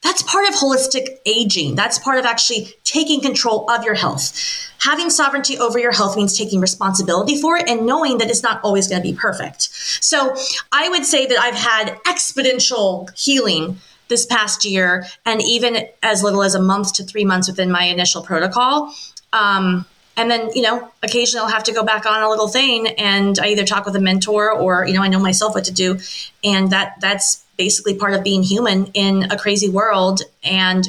[0.05, 1.73] that's part of holistic aging.
[1.73, 4.39] That's part of actually taking control of your health.
[4.81, 8.61] Having sovereignty over your health means taking responsibility for it and knowing that it's not
[8.63, 9.63] always going to be perfect.
[10.03, 10.35] So
[10.71, 16.43] I would say that I've had exponential healing this past year, and even as little
[16.43, 18.93] as a month to three months within my initial protocol.
[19.33, 19.85] Um,
[20.17, 23.37] And then, you know, occasionally I'll have to go back on a little thing and
[23.37, 25.99] I either talk with a mentor or, you know, I know myself what to do.
[26.41, 30.87] And that that's basically part of being human in a crazy world and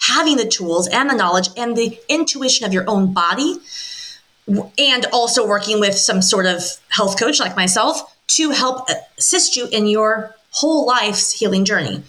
[0.00, 3.58] having the tools and the knowledge and the intuition of your own body
[4.78, 8.88] and also working with some sort of health coach like myself to help
[9.18, 12.02] assist you in your whole life's healing journey.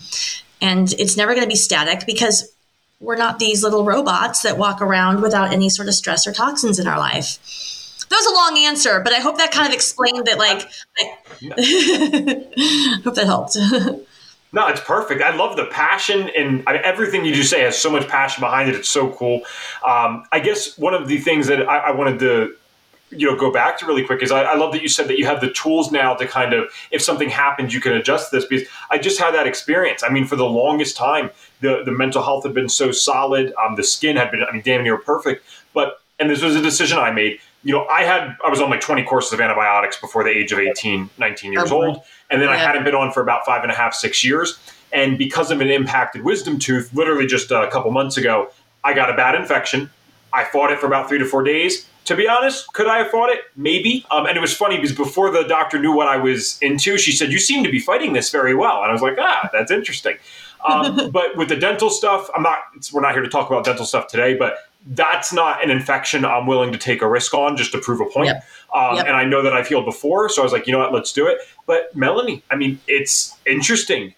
[0.62, 2.52] And it's never going to be static because
[3.00, 6.80] we're not these little robots that walk around without any sort of stress or toxins
[6.80, 7.40] in our life.
[8.10, 10.38] That was a long answer, but I hope that kind of explained that.
[10.38, 10.68] Like,
[11.00, 11.16] I
[13.04, 13.56] hope that helped.
[14.52, 15.22] No, it's perfect.
[15.22, 18.42] I love the passion and I mean, everything you just say has so much passion
[18.42, 18.76] behind it.
[18.76, 19.42] It's so cool.
[19.88, 22.56] Um, I guess one of the things that I, I, wanted to,
[23.12, 25.18] you know, go back to really quick is I, I, love that you said that
[25.18, 28.46] you have the tools now to kind of, if something happens, you can adjust this
[28.46, 30.04] because I just had that experience.
[30.04, 31.32] I mean, for the longest time,
[31.62, 33.54] the, the mental health had been so solid.
[33.64, 35.44] Um, the skin had been, I mean, damn near perfect.
[35.74, 38.70] But, and this was a decision I made you know, I had I was on
[38.70, 42.42] like 20 courses of antibiotics before the age of 18, 19 years oh, old, and
[42.42, 42.56] then yeah.
[42.56, 44.60] I hadn't been on for about five and a half, six years.
[44.92, 48.50] And because of an impacted wisdom tooth, literally just a couple months ago,
[48.84, 49.90] I got a bad infection.
[50.34, 51.88] I fought it for about three to four days.
[52.06, 53.42] To be honest, could I have fought it?
[53.56, 54.06] Maybe.
[54.10, 57.12] Um, and it was funny because before the doctor knew what I was into, she
[57.12, 59.72] said, "You seem to be fighting this very well." And I was like, "Ah, that's
[59.72, 60.18] interesting."
[60.68, 62.60] Um, but with the dental stuff, I'm not.
[62.92, 64.58] We're not here to talk about dental stuff today, but
[64.88, 68.06] that's not an infection I'm willing to take a risk on just to prove a
[68.06, 68.28] point.
[68.28, 68.46] Yep.
[68.74, 69.08] Um, yep.
[69.08, 71.12] And I know that I've healed before, so I was like, you know what, let's
[71.12, 71.40] do it.
[71.66, 74.14] But Melanie, I mean, it's interesting.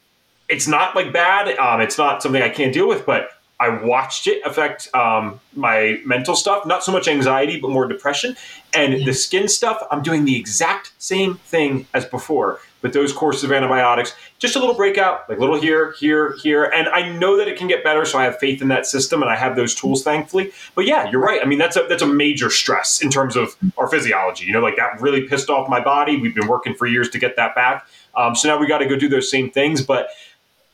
[0.49, 1.57] It's not like bad.
[1.57, 3.31] Um, it's not something I can't deal with, but
[3.61, 8.35] I watched it affect um, my mental stuff, not so much anxiety, but more depression.
[8.73, 9.05] And yeah.
[9.05, 12.59] the skin stuff, I'm doing the exact same thing as before.
[12.81, 16.63] But those courses of antibiotics, just a little breakout, like little here, here, here.
[16.63, 19.21] And I know that it can get better, so I have faith in that system
[19.21, 20.51] and I have those tools, thankfully.
[20.73, 21.39] But yeah, you're right.
[21.43, 24.45] I mean, that's a that's a major stress in terms of our physiology.
[24.45, 26.17] You know, like that really pissed off my body.
[26.17, 27.85] We've been working for years to get that back.
[28.15, 29.83] Um, so now we got to go do those same things.
[29.83, 30.07] But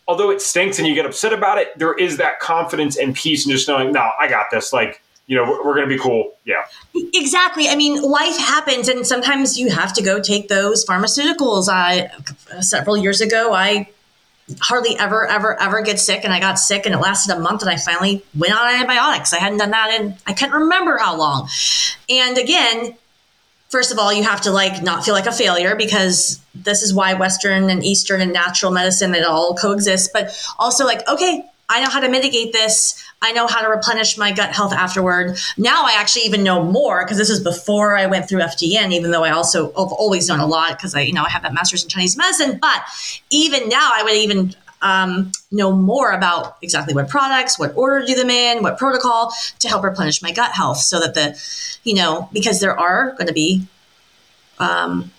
[0.08, 3.46] although it stinks and you get upset about it, there is that confidence and peace
[3.46, 4.72] and just knowing, no, I got this.
[4.72, 6.34] Like, you know, we're, we're going to be cool.
[6.46, 6.64] Yeah.
[7.14, 7.68] Exactly.
[7.68, 11.68] I mean, life happens, and sometimes you have to go take those pharmaceuticals.
[11.70, 12.10] I
[12.62, 13.90] several years ago, I
[14.62, 17.62] hardly ever, ever, ever get sick, and I got sick, and it lasted a month,
[17.62, 19.34] and I finally went on antibiotics.
[19.34, 21.50] I hadn't done that in I can't remember how long.
[22.10, 22.96] And again,
[23.70, 26.94] first of all, you have to like not feel like a failure because this is
[26.94, 30.10] why Western and Eastern and natural medicine it all coexists.
[30.12, 33.04] But also like, okay, I know how to mitigate this.
[33.22, 35.38] I know how to replenish my gut health afterward.
[35.58, 39.12] Now I actually even know more because this is before I went through FDN, even
[39.12, 41.54] though I also have always known a lot because I, you know, I have that
[41.54, 42.58] master's in Chinese medicine.
[42.62, 42.84] But
[43.30, 48.06] even now I would even um, know more about exactly what products, what order to
[48.06, 51.40] do them in, what protocol to help replenish my gut health so that the,
[51.84, 53.66] you know, because there are going to be
[54.60, 55.12] um,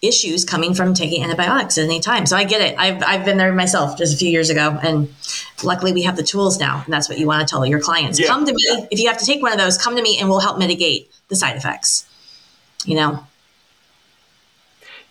[0.00, 2.26] issues coming from taking antibiotics at any time.
[2.26, 2.76] So I get it.
[2.78, 4.78] I've, I've been there myself just a few years ago.
[4.82, 5.14] And
[5.62, 6.82] luckily we have the tools now.
[6.84, 8.18] And that's what you want to tell your clients.
[8.18, 8.26] Yeah.
[8.26, 8.88] Come to me.
[8.90, 11.10] If you have to take one of those, come to me and we'll help mitigate
[11.28, 12.06] the side effects.
[12.84, 13.26] You know?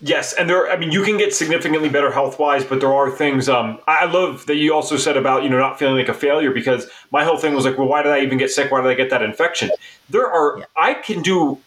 [0.03, 0.69] Yes, and there.
[0.69, 3.47] I mean, you can get significantly better health wise, but there are things.
[3.47, 6.49] Um, I love that you also said about you know not feeling like a failure
[6.49, 8.71] because my whole thing was like, well, why did I even get sick?
[8.71, 9.69] Why did I get that infection?
[10.09, 10.57] There are.
[10.57, 10.65] Yeah.
[10.75, 11.59] I can do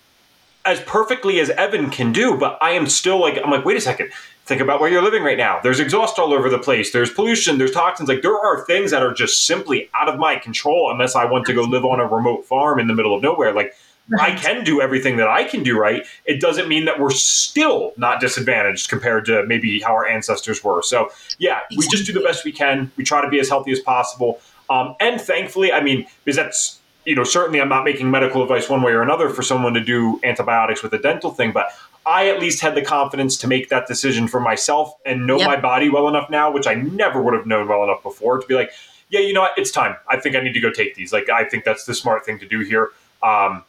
[0.65, 3.81] as perfectly as Evan can do, but I am still like, I'm like, wait a
[3.81, 4.11] second.
[4.47, 5.61] Think about where you're living right now.
[5.63, 6.91] There's exhaust all over the place.
[6.91, 7.59] There's pollution.
[7.59, 8.09] There's toxins.
[8.09, 11.47] Like there are things that are just simply out of my control unless I want
[11.47, 13.53] to go live on a remote farm in the middle of nowhere.
[13.53, 13.75] Like.
[14.19, 16.07] I can do everything that I can do right.
[16.27, 20.83] It doesn't mean that we're still not disadvantaged compared to maybe how our ancestors were.
[20.83, 22.93] So yeah, we just do the best we can.
[22.97, 24.41] We try to be as healthy as possible.
[24.69, 28.69] Um, and thankfully, I mean, because that's you know, certainly I'm not making medical advice
[28.69, 31.69] one way or another for someone to do antibiotics with a dental thing, but
[32.07, 35.47] I at least had the confidence to make that decision for myself and know yep.
[35.47, 38.47] my body well enough now, which I never would have known well enough before to
[38.47, 38.71] be like,
[39.11, 39.97] yeah, you know what, it's time.
[40.09, 41.13] I think I need to go take these.
[41.13, 42.91] Like, I think that's the smart thing to do here.
[43.23, 43.65] Um,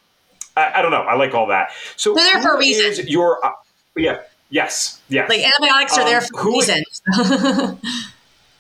[0.56, 1.02] I, I don't know.
[1.02, 1.70] I like all that.
[1.96, 3.08] So they're there for a reason.
[3.08, 3.52] Your, uh,
[3.96, 5.30] yeah, yes, yes.
[5.30, 7.80] Like antibiotics are um, there for a reason.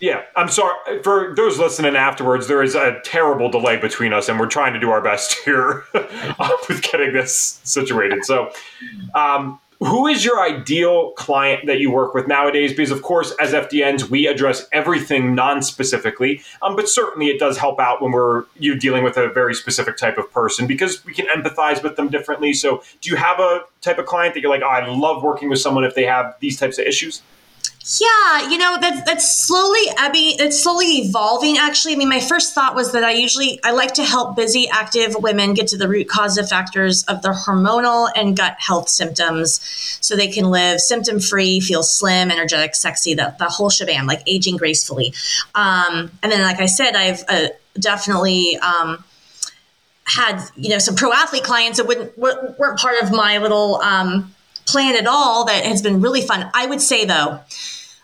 [0.01, 2.47] Yeah, I'm sorry for those listening afterwards.
[2.47, 5.83] There is a terrible delay between us, and we're trying to do our best here
[6.69, 8.25] with getting this situated.
[8.25, 8.51] So,
[9.15, 12.71] um, who is your ideal client that you work with nowadays?
[12.71, 17.79] Because, of course, as FDNs, we address everything non-specifically, um, but certainly it does help
[17.79, 21.25] out when we're you dealing with a very specific type of person because we can
[21.27, 22.53] empathize with them differently.
[22.53, 25.49] So, do you have a type of client that you're like, oh, I love working
[25.49, 27.21] with someone if they have these types of issues?
[27.99, 30.35] Yeah, you know that's that's slowly Abby.
[30.39, 31.59] It's slowly evolving.
[31.59, 34.67] Actually, I mean, my first thought was that I usually I like to help busy,
[34.67, 39.59] active women get to the root causative factors of their hormonal and gut health symptoms,
[40.01, 44.23] so they can live symptom free, feel slim, energetic, sexy, the the whole shebang, like
[44.25, 45.13] aging gracefully.
[45.53, 47.47] Um, and then, like I said, I've uh,
[47.79, 48.57] definitely.
[48.57, 49.03] Um,
[50.07, 54.34] had you know some pro athlete clients that wouldn't weren't part of my little um,
[54.65, 56.49] plan at all that has been really fun.
[56.53, 57.39] I would say though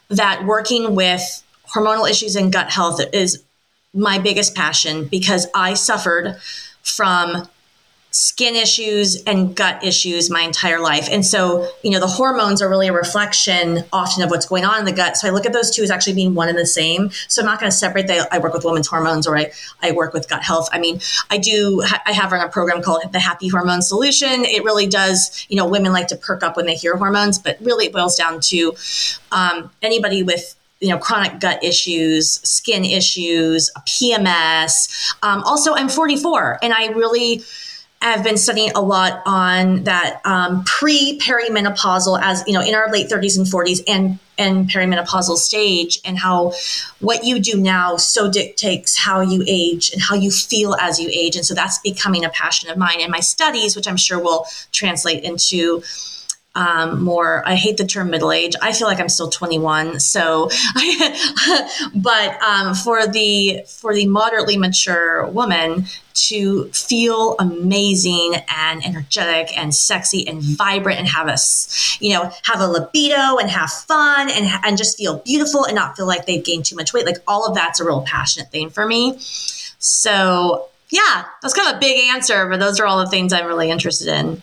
[0.09, 1.43] that working with
[1.73, 3.43] hormonal issues and gut health is
[3.93, 6.37] my biggest passion because I suffered
[6.83, 7.47] from
[8.11, 11.07] skin issues and gut issues my entire life.
[11.09, 14.79] And so, you know, the hormones are really a reflection often of what's going on
[14.79, 15.15] in the gut.
[15.15, 17.09] So I look at those two as actually being one and the same.
[17.29, 18.27] So I'm not going to separate that.
[18.31, 19.51] I work with women's hormones or I,
[19.81, 20.67] I work with gut health.
[20.73, 20.99] I mean,
[21.29, 24.43] I do, I have run a program called the Happy Hormone Solution.
[24.43, 27.57] It really does, you know, women like to perk up when they hear hormones, but
[27.61, 28.75] really it boils down to
[29.31, 36.57] um, anybody with you know chronic gut issues skin issues pms um, also i'm 44
[36.63, 37.43] and i really
[38.01, 42.91] have been studying a lot on that um, pre perimenopausal, as you know, in our
[42.91, 46.53] late 30s and 40s, and and perimenopausal stage, and how
[46.99, 51.09] what you do now so dictates how you age and how you feel as you
[51.11, 54.19] age, and so that's becoming a passion of mine in my studies, which I'm sure
[54.19, 55.83] will translate into
[56.55, 58.53] um, more i hate the term middle age.
[58.61, 60.49] I feel like i'm still 21 so
[61.95, 69.73] but um, for the for the moderately mature woman to feel amazing and energetic and
[69.73, 71.37] sexy and vibrant and have a
[71.99, 75.95] you know have a libido and have fun and and just feel beautiful and not
[75.95, 78.69] feel like they've gained too much weight like all of that's a real passionate thing
[78.69, 79.17] for me.
[79.79, 83.47] So yeah that's kind of a big answer but those are all the things i'm
[83.47, 84.41] really interested in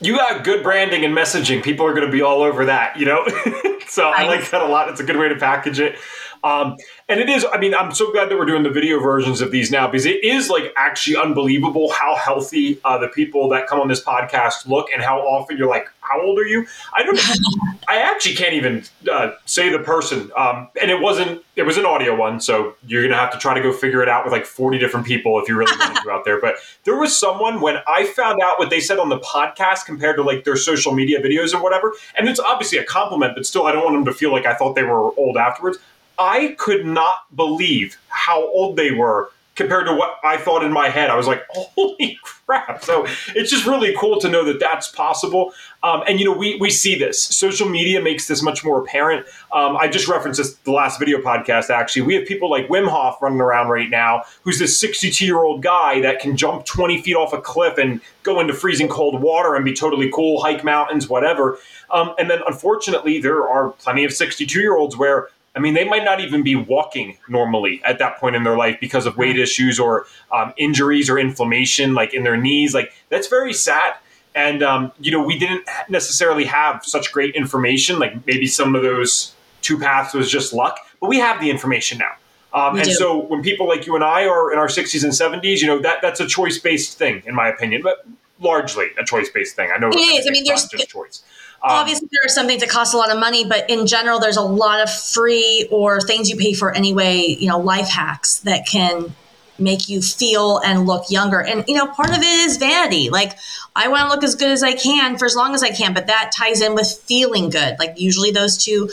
[0.00, 1.62] you got good branding and messaging.
[1.62, 3.26] People are going to be all over that, you know?
[3.88, 4.88] so I like that a lot.
[4.88, 5.96] It's a good way to package it.
[6.44, 6.76] Um,
[7.08, 9.50] and it is, I mean, I'm so glad that we're doing the video versions of
[9.50, 13.80] these now because it is like actually unbelievable how healthy uh, the people that come
[13.80, 16.66] on this podcast look and how often you're like, how old are you?
[16.92, 17.18] I don't,
[17.88, 20.30] I actually can't even uh, say the person.
[20.36, 22.40] Um, and it wasn't, it was an audio one.
[22.40, 24.78] So you're going to have to try to go figure it out with like 40
[24.78, 26.38] different people if you really want to go out there.
[26.38, 30.16] But there was someone when I found out what they said on the podcast compared
[30.16, 31.94] to like their social media videos or whatever.
[32.18, 34.52] And it's obviously a compliment, but still, I don't want them to feel like I
[34.52, 35.78] thought they were old afterwards.
[36.18, 40.88] I could not believe how old they were compared to what I thought in my
[40.88, 41.10] head.
[41.10, 42.82] I was like, holy crap.
[42.82, 45.52] So it's just really cool to know that that's possible.
[45.82, 47.22] Um, and, you know, we, we see this.
[47.22, 49.26] Social media makes this much more apparent.
[49.52, 52.02] Um, I just referenced this the last video podcast, actually.
[52.02, 55.62] We have people like Wim Hof running around right now, who's this 62 year old
[55.62, 59.54] guy that can jump 20 feet off a cliff and go into freezing cold water
[59.54, 61.58] and be totally cool, hike mountains, whatever.
[61.90, 65.84] Um, and then, unfortunately, there are plenty of 62 year olds where I mean, they
[65.84, 69.38] might not even be walking normally at that point in their life because of weight
[69.38, 72.74] issues or um, injuries or inflammation, like in their knees.
[72.74, 73.94] Like that's very sad.
[74.34, 78.00] And um, you know, we didn't necessarily have such great information.
[78.00, 79.32] Like maybe some of those
[79.62, 82.12] two paths was just luck, but we have the information now.
[82.52, 82.92] Um, and do.
[82.92, 85.80] so when people like you and I are in our 60s and 70s, you know,
[85.80, 88.06] that that's a choice based thing, in my opinion, but
[88.40, 89.70] largely a choice based thing.
[89.74, 90.26] I know it is.
[90.26, 91.22] I mean, there's just choice.
[91.64, 94.20] Um, Obviously, there are some things that cost a lot of money, but in general,
[94.20, 98.40] there's a lot of free or things you pay for anyway, you know, life hacks
[98.40, 99.14] that can
[99.58, 101.40] make you feel and look younger.
[101.40, 103.08] And, you know, part of it is vanity.
[103.08, 103.38] Like,
[103.74, 105.94] I want to look as good as I can for as long as I can,
[105.94, 107.78] but that ties in with feeling good.
[107.78, 108.90] Like, usually those two,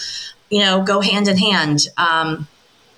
[0.50, 1.88] you know, go hand in hand.
[1.98, 2.48] Um,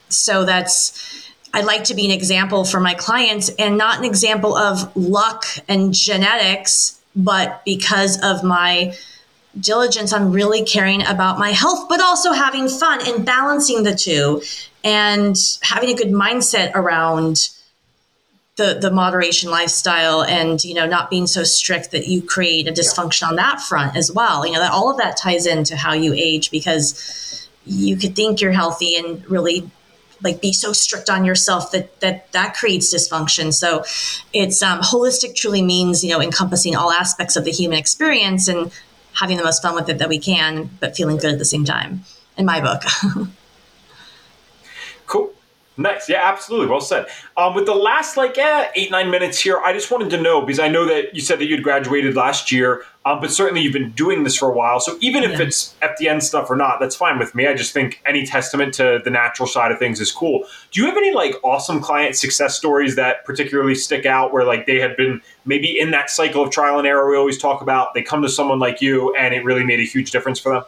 [0.10, 4.56] so that's, I'd like to be an example for my clients and not an example
[4.56, 8.94] of luck and genetics, but because of my,
[9.60, 14.42] diligence on really caring about my health, but also having fun and balancing the two
[14.84, 17.50] and having a good mindset around
[18.56, 22.72] the the moderation lifestyle and you know not being so strict that you create a
[22.72, 24.46] dysfunction on that front as well.
[24.46, 28.42] You know that all of that ties into how you age because you could think
[28.42, 29.70] you're healthy and really
[30.22, 33.84] like be so strict on yourself that that that creates dysfunction so
[34.34, 38.72] it's um, holistic truly means you know encompassing all aspects of the human experience and
[39.14, 41.66] having the most fun with it that we can, but feeling good at the same
[41.66, 42.04] time.
[42.38, 42.82] In my book.
[45.06, 45.32] cool.
[45.78, 46.08] Nice.
[46.10, 46.68] Yeah, absolutely.
[46.68, 47.08] Well said.
[47.38, 50.42] Um, with the last like eh, eight, nine minutes here, I just wanted to know
[50.42, 53.74] because I know that you said that you'd graduated last year, um, but certainly you've
[53.74, 54.80] been doing this for a while.
[54.80, 57.48] So even if it's FDN stuff or not, that's fine with me.
[57.48, 60.46] I just think any testament to the natural side of things is cool.
[60.72, 64.68] Do you have any like awesome client success stories that particularly stick out where like
[64.68, 67.94] they had been maybe in that cycle of trial and error we always talk about?
[67.94, 70.64] They come to someone like you and it really made a huge difference for them?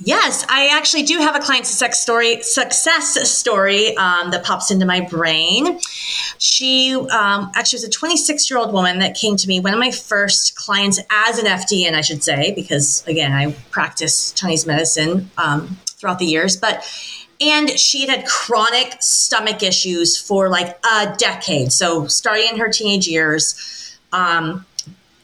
[0.00, 2.40] Yes, I actually do have a client success story.
[2.42, 5.80] Success story um, that pops into my brain.
[6.38, 9.58] She um, actually was a 26 year old woman that came to me.
[9.58, 14.32] One of my first clients as an FDN, I should say, because again, I practice
[14.32, 16.56] Chinese medicine um, throughout the years.
[16.56, 16.84] But
[17.40, 21.72] and she had had chronic stomach issues for like a decade.
[21.72, 24.64] So starting in her teenage years, um,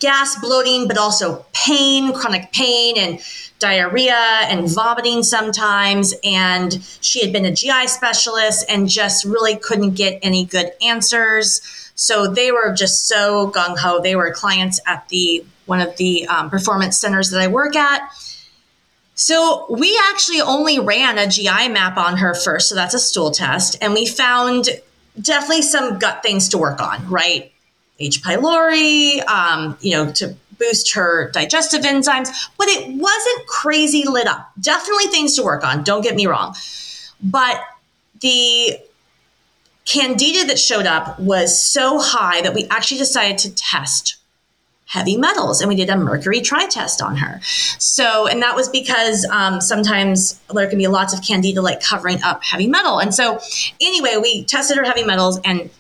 [0.01, 3.21] gas, bloating, but also pain, chronic pain, and
[3.59, 6.15] diarrhea and vomiting sometimes.
[6.23, 11.61] And she had been a GI specialist and just really couldn't get any good answers.
[11.95, 14.01] So they were just so gung ho.
[14.03, 18.11] They were clients at the one of the um, performance centers that I work at.
[19.15, 22.69] So we actually only ran a GI map on her first.
[22.69, 23.79] So that's a stool test.
[23.81, 24.69] And we found
[25.21, 27.54] definitely some gut things to work on, right?
[27.99, 28.23] H.
[28.23, 32.29] pylori, um, you know, to boost her digestive enzymes,
[32.59, 34.51] but it wasn't crazy lit up.
[34.61, 36.55] Definitely things to work on, don't get me wrong.
[37.23, 37.61] But
[38.21, 38.79] the
[39.85, 44.17] candida that showed up was so high that we actually decided to test
[44.87, 47.41] heavy metals and we did a mercury tri test on her
[47.79, 52.23] so and that was because um, sometimes there can be lots of candida like covering
[52.23, 53.39] up heavy metal and so
[53.81, 55.71] anyway we tested her heavy metals and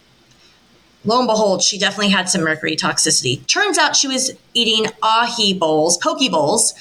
[1.04, 3.46] lo and behold, she definitely had some mercury toxicity.
[3.46, 6.74] Turns out she was eating ahi bowls, poke bowls,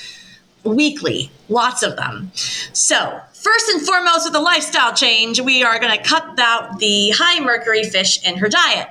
[0.63, 2.32] weekly, lots of them.
[2.34, 7.11] So, first and foremost, with a lifestyle change, we are going to cut out the
[7.11, 8.88] high mercury fish in her diet.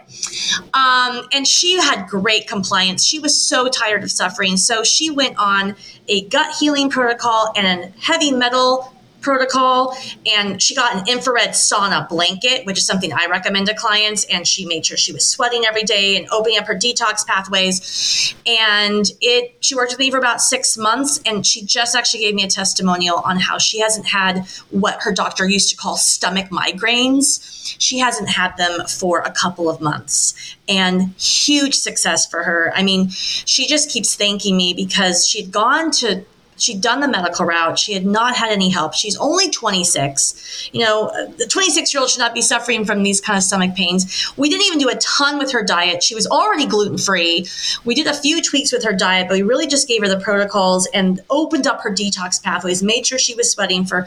[0.74, 3.04] Um, and she had great compliance.
[3.04, 4.56] She was so tired of suffering.
[4.56, 5.76] So, she went on
[6.08, 8.92] a gut healing protocol and a heavy metal
[9.22, 9.96] protocol
[10.26, 14.46] and she got an infrared sauna blanket which is something i recommend to clients and
[14.46, 18.34] she made sure she was sweating every day and opening up her detox pathways.
[18.46, 22.34] And it she worked with me for about six months and she just actually gave
[22.34, 26.50] me a testimonial on how she hasn't had what her doctor used to call stomach
[26.50, 27.74] migraines.
[27.78, 30.56] She hasn't had them for a couple of months.
[30.68, 32.72] And huge success for her.
[32.74, 36.24] I mean she just keeps thanking me because she'd gone to
[36.62, 37.78] She'd done the medical route.
[37.78, 38.94] She had not had any help.
[38.94, 40.70] She's only 26.
[40.72, 43.74] You know, the 26 year old should not be suffering from these kind of stomach
[43.74, 44.32] pains.
[44.36, 46.02] We didn't even do a ton with her diet.
[46.02, 47.46] She was already gluten free.
[47.84, 50.20] We did a few tweaks with her diet, but we really just gave her the
[50.20, 54.06] protocols and opened up her detox pathways, made sure she was sweating for,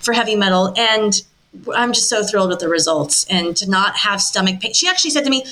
[0.00, 0.74] for heavy metal.
[0.76, 1.22] And
[1.74, 4.72] I'm just so thrilled with the results and to not have stomach pain.
[4.72, 5.44] She actually said to me,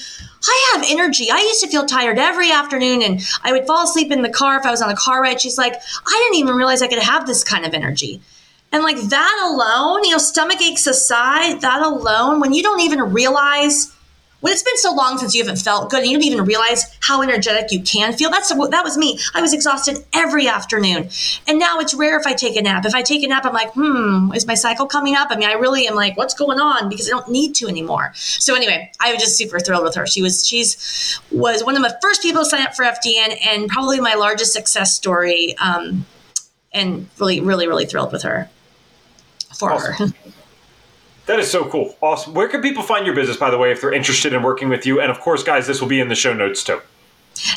[0.45, 1.31] I have energy.
[1.31, 4.59] I used to feel tired every afternoon and I would fall asleep in the car
[4.59, 5.41] if I was on a car ride.
[5.41, 8.21] She's like, I didn't even realize I could have this kind of energy.
[8.73, 13.13] And like that alone, you know, stomach aches aside, that alone, when you don't even
[13.13, 13.95] realize
[14.43, 16.97] when it's been so long since you haven't felt good and you don't even realize
[17.01, 18.28] how energetic you can feel.
[18.28, 19.18] That's that was me.
[19.34, 21.09] I was exhausted every afternoon,
[21.47, 22.84] and now it's rare if I take a nap.
[22.84, 25.28] If I take a nap, I'm like, hmm, is my cycle coming up?
[25.30, 26.88] I mean, I really am like, what's going on?
[26.88, 28.12] Because I don't need to anymore.
[28.14, 30.07] So anyway, I was just super thrilled with her.
[30.07, 33.68] She was she's was one of the first people to sign up for FDN, and
[33.68, 35.57] probably my largest success story.
[35.59, 36.05] Um,
[36.74, 38.49] and really, really, really thrilled with her
[39.55, 40.09] for awesome.
[40.09, 40.14] her.
[41.27, 41.97] That is so cool.
[42.03, 42.35] Awesome.
[42.35, 44.85] Where can people find your business, by the way, if they're interested in working with
[44.87, 45.01] you?
[45.01, 46.81] And of course, guys, this will be in the show notes too.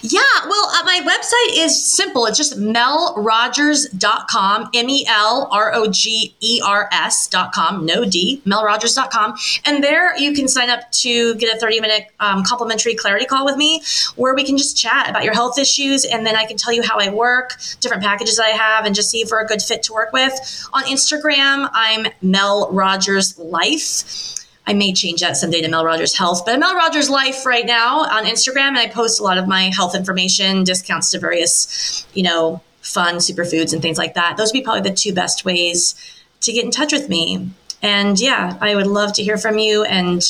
[0.01, 2.25] Yeah, well, uh, my website is simple.
[2.25, 9.35] It's just melrogers.com, M E L R O G E R S.com, no D, melrogers.com.
[9.65, 13.45] And there you can sign up to get a 30 minute um, complimentary clarity call
[13.45, 13.81] with me
[14.15, 16.05] where we can just chat about your health issues.
[16.05, 19.09] And then I can tell you how I work, different packages I have, and just
[19.09, 20.33] see if we're a good fit to work with.
[20.73, 24.44] On Instagram, I'm Mel Rogers Life.
[24.67, 27.99] I may change that someday to Mel Rogers Health, but Mel Rogers Life right now
[27.99, 32.23] on Instagram, and I post a lot of my health information, discounts to various, you
[32.23, 34.37] know, fun superfoods and things like that.
[34.37, 35.95] Those would be probably the two best ways
[36.41, 37.49] to get in touch with me.
[37.81, 40.21] And yeah, I would love to hear from you and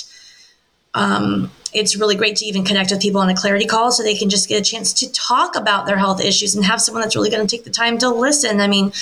[0.93, 4.15] um, it's really great to even connect with people on a clarity call so they
[4.15, 7.15] can just get a chance to talk about their health issues and have someone that's
[7.15, 8.61] really going to take the time to listen.
[8.61, 8.93] I mean,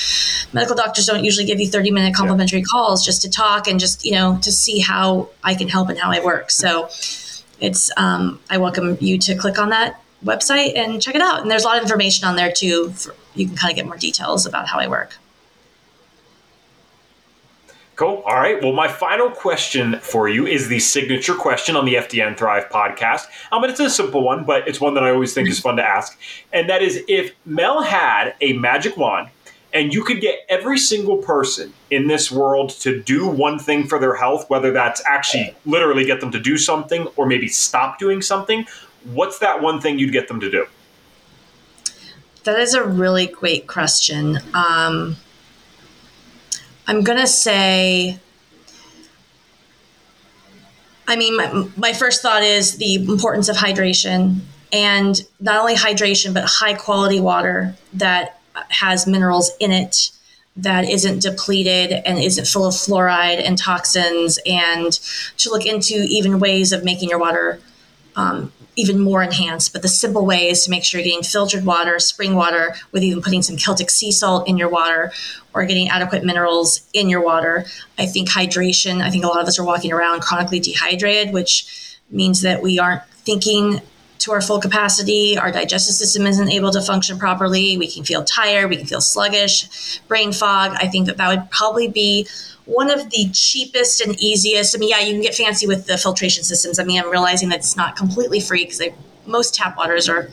[0.51, 2.65] medical doctors don't usually give you 30 minute complimentary yeah.
[2.69, 5.99] calls just to talk and just, you know, to see how I can help and
[5.99, 6.49] how I work.
[6.49, 6.89] So
[7.59, 11.41] it's, um, I welcome you to click on that website and check it out.
[11.41, 12.89] And there's a lot of information on there too.
[12.91, 15.17] For, you can kind of get more details about how I work.
[17.95, 18.23] Cool.
[18.25, 18.59] All right.
[18.61, 23.27] Well, my final question for you is the signature question on the FDN Thrive podcast.
[23.51, 25.75] I mean, it's a simple one, but it's one that I always think is fun
[25.75, 26.19] to ask.
[26.51, 29.29] And that is if Mel had a magic wand
[29.73, 33.99] and you could get every single person in this world to do one thing for
[33.99, 38.23] their health, whether that's actually literally get them to do something or maybe stop doing
[38.23, 38.65] something,
[39.03, 40.65] what's that one thing you'd get them to do?
[42.43, 44.39] That is a really great question.
[44.55, 45.17] Um,
[46.87, 48.19] I'm going to say,
[51.07, 54.39] I mean, my, my first thought is the importance of hydration
[54.71, 60.11] and not only hydration, but high quality water that has minerals in it
[60.55, 64.91] that isn't depleted and isn't full of fluoride and toxins, and
[65.37, 67.59] to look into even ways of making your water
[68.15, 69.73] um, even more enhanced.
[69.73, 73.01] But the simple way is to make sure you're getting filtered water, spring water, with
[73.03, 75.11] even putting some Celtic sea salt in your water
[75.53, 77.65] or getting adequate minerals in your water.
[77.97, 81.97] I think hydration, I think a lot of us are walking around chronically dehydrated, which
[82.09, 83.81] means that we aren't thinking
[84.19, 85.37] to our full capacity.
[85.37, 87.77] Our digestive system isn't able to function properly.
[87.77, 88.69] We can feel tired.
[88.69, 90.75] We can feel sluggish, brain fog.
[90.77, 92.27] I think that that would probably be
[92.65, 94.75] one of the cheapest and easiest.
[94.75, 96.79] I mean, yeah, you can get fancy with the filtration systems.
[96.79, 98.81] I mean, I'm realizing that it's not completely free because
[99.25, 100.29] most tap waters are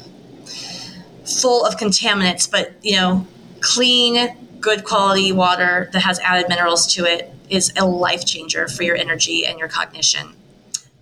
[1.24, 3.26] full of contaminants, but you know,
[3.60, 8.82] clean, good quality water that has added minerals to it is a life changer for
[8.82, 10.34] your energy and your cognition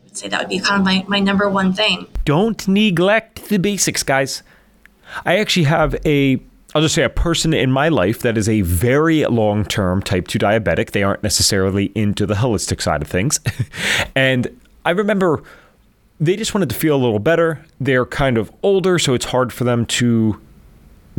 [0.07, 2.07] I'd say that would be kind of my, my number one thing.
[2.25, 4.43] Don't neglect the basics, guys.
[5.25, 6.41] I actually have a
[6.75, 10.29] I'll just say a person in my life that is a very long term type
[10.29, 10.91] 2 diabetic.
[10.91, 13.41] They aren't necessarily into the holistic side of things.
[14.15, 15.43] and I remember
[16.21, 17.65] they just wanted to feel a little better.
[17.81, 20.41] They're kind of older, so it's hard for them to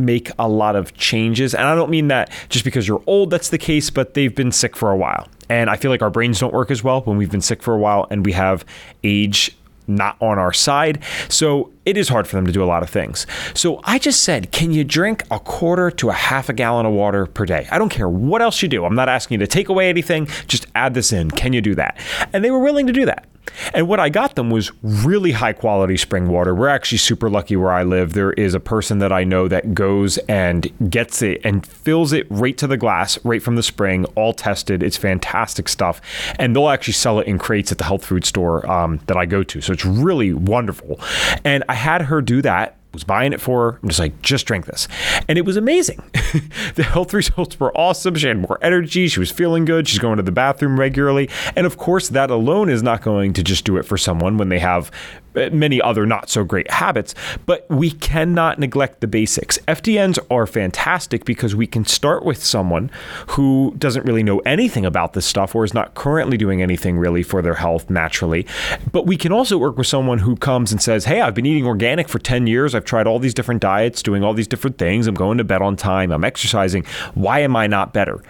[0.04, 1.54] make a lot of changes.
[1.54, 4.52] And I don't mean that just because you're old, that's the case, but they've been
[4.52, 5.28] sick for a while.
[5.48, 7.74] And I feel like our brains don't work as well when we've been sick for
[7.74, 8.64] a while and we have
[9.04, 9.56] age
[9.90, 11.02] not on our side.
[11.28, 13.26] So it is hard for them to do a lot of things.
[13.54, 16.92] So I just said, can you drink a quarter to a half a gallon of
[16.92, 17.66] water per day?
[17.70, 18.84] I don't care what else you do.
[18.84, 21.30] I'm not asking you to take away anything, just add this in.
[21.30, 21.98] Can you do that?
[22.32, 23.26] And they were willing to do that.
[23.74, 26.54] And what I got them was really high quality spring water.
[26.54, 28.12] We're actually super lucky where I live.
[28.12, 32.26] There is a person that I know that goes and gets it and fills it
[32.30, 34.82] right to the glass, right from the spring, all tested.
[34.82, 36.00] It's fantastic stuff.
[36.38, 39.26] And they'll actually sell it in crates at the health food store um, that I
[39.26, 39.60] go to.
[39.60, 41.00] So it's really wonderful.
[41.44, 43.78] And I had her do that was buying it for.
[43.82, 44.88] I'm just like, just drink this.
[45.28, 46.02] And it was amazing.
[46.74, 48.14] the health results were awesome.
[48.16, 49.08] She had more energy.
[49.08, 49.88] She was feeling good.
[49.88, 51.28] She's going to the bathroom regularly.
[51.56, 54.48] And of course, that alone is not going to just do it for someone when
[54.48, 54.90] they have
[55.34, 57.14] many other not so great habits,
[57.46, 59.58] but we cannot neglect the basics.
[59.68, 62.90] FDNs are fantastic because we can start with someone
[63.28, 67.22] who doesn't really know anything about this stuff or is not currently doing anything really
[67.22, 68.46] for their health naturally.
[68.92, 71.66] But we can also work with someone who comes and says, Hey, I've been eating
[71.66, 72.74] organic for 10 years.
[72.74, 75.06] I've tried all these different diets, doing all these different things.
[75.06, 76.12] I'm going to bed on time.
[76.12, 76.84] I'm exercising.
[77.14, 78.22] Why am I not better?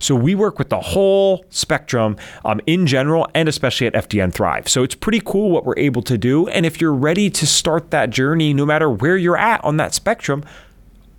[0.00, 4.68] So we work with the whole spectrum um, in general and especially at FDN Thrive.
[4.68, 6.48] So it's pretty cool what we're able to do.
[6.48, 9.94] And if you're ready to start that journey, no matter where you're at on that
[9.94, 10.44] spectrum,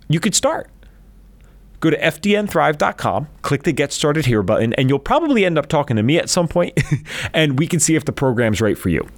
[0.08, 0.68] you could start.
[1.80, 5.96] Go to fdnthrive.com, click the Get Started Here button, and you'll probably end up talking
[5.96, 6.78] to me at some point,
[7.34, 9.08] and we can see if the program's right for you.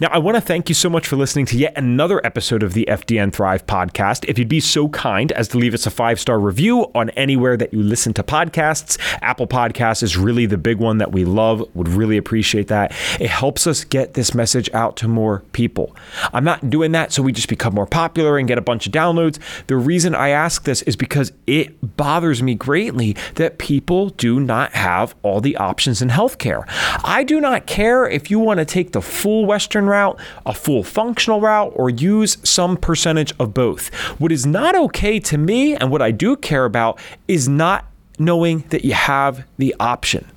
[0.00, 2.72] Now, I want to thank you so much for listening to yet another episode of
[2.74, 4.24] the FDN Thrive podcast.
[4.28, 7.56] If you'd be so kind as to leave us a five star review on anywhere
[7.56, 11.68] that you listen to podcasts, Apple Podcasts is really the big one that we love.
[11.74, 12.92] Would really appreciate that.
[13.20, 15.94] It helps us get this message out to more people.
[16.32, 18.92] I'm not doing that so we just become more popular and get a bunch of
[18.92, 19.38] downloads.
[19.66, 24.72] The reason I ask this is because it bothers me greatly that people do not
[24.72, 26.64] have all the options in healthcare.
[27.04, 30.52] I do not care if you want to take the full Western Western route, a
[30.52, 33.88] full functional route, or use some percentage of both.
[34.20, 37.86] What is not okay to me, and what I do care about, is not
[38.18, 40.30] knowing that you have the option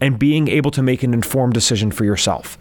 [0.00, 2.56] and being able to make an informed decision for yourself.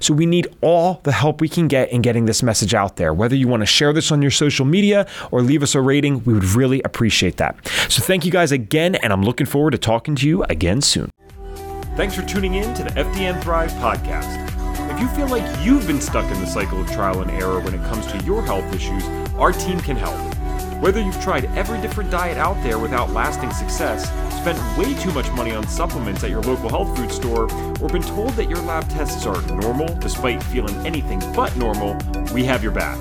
[0.00, 3.14] So we need all the help we can get in getting this message out there.
[3.14, 6.24] Whether you want to share this on your social media or leave us a rating,
[6.24, 7.64] we would really appreciate that.
[7.88, 11.10] So thank you guys again, and I'm looking forward to talking to you again soon.
[11.94, 14.47] Thanks for tuning in to the FDN Thrive podcast.
[14.98, 17.72] If you feel like you've been stuck in the cycle of trial and error when
[17.72, 20.18] it comes to your health issues, our team can help.
[20.82, 25.30] Whether you've tried every different diet out there without lasting success, spent way too much
[25.34, 27.44] money on supplements at your local health food store,
[27.80, 31.96] or been told that your lab tests are normal despite feeling anything but normal,
[32.34, 32.98] we have your back.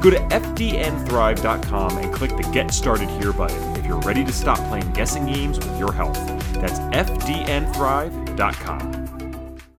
[0.00, 4.58] Go to fdnthrive.com and click the Get Started Here button if you're ready to stop
[4.68, 6.24] playing guessing games with your health.
[6.52, 9.01] That's fdnthrive.com.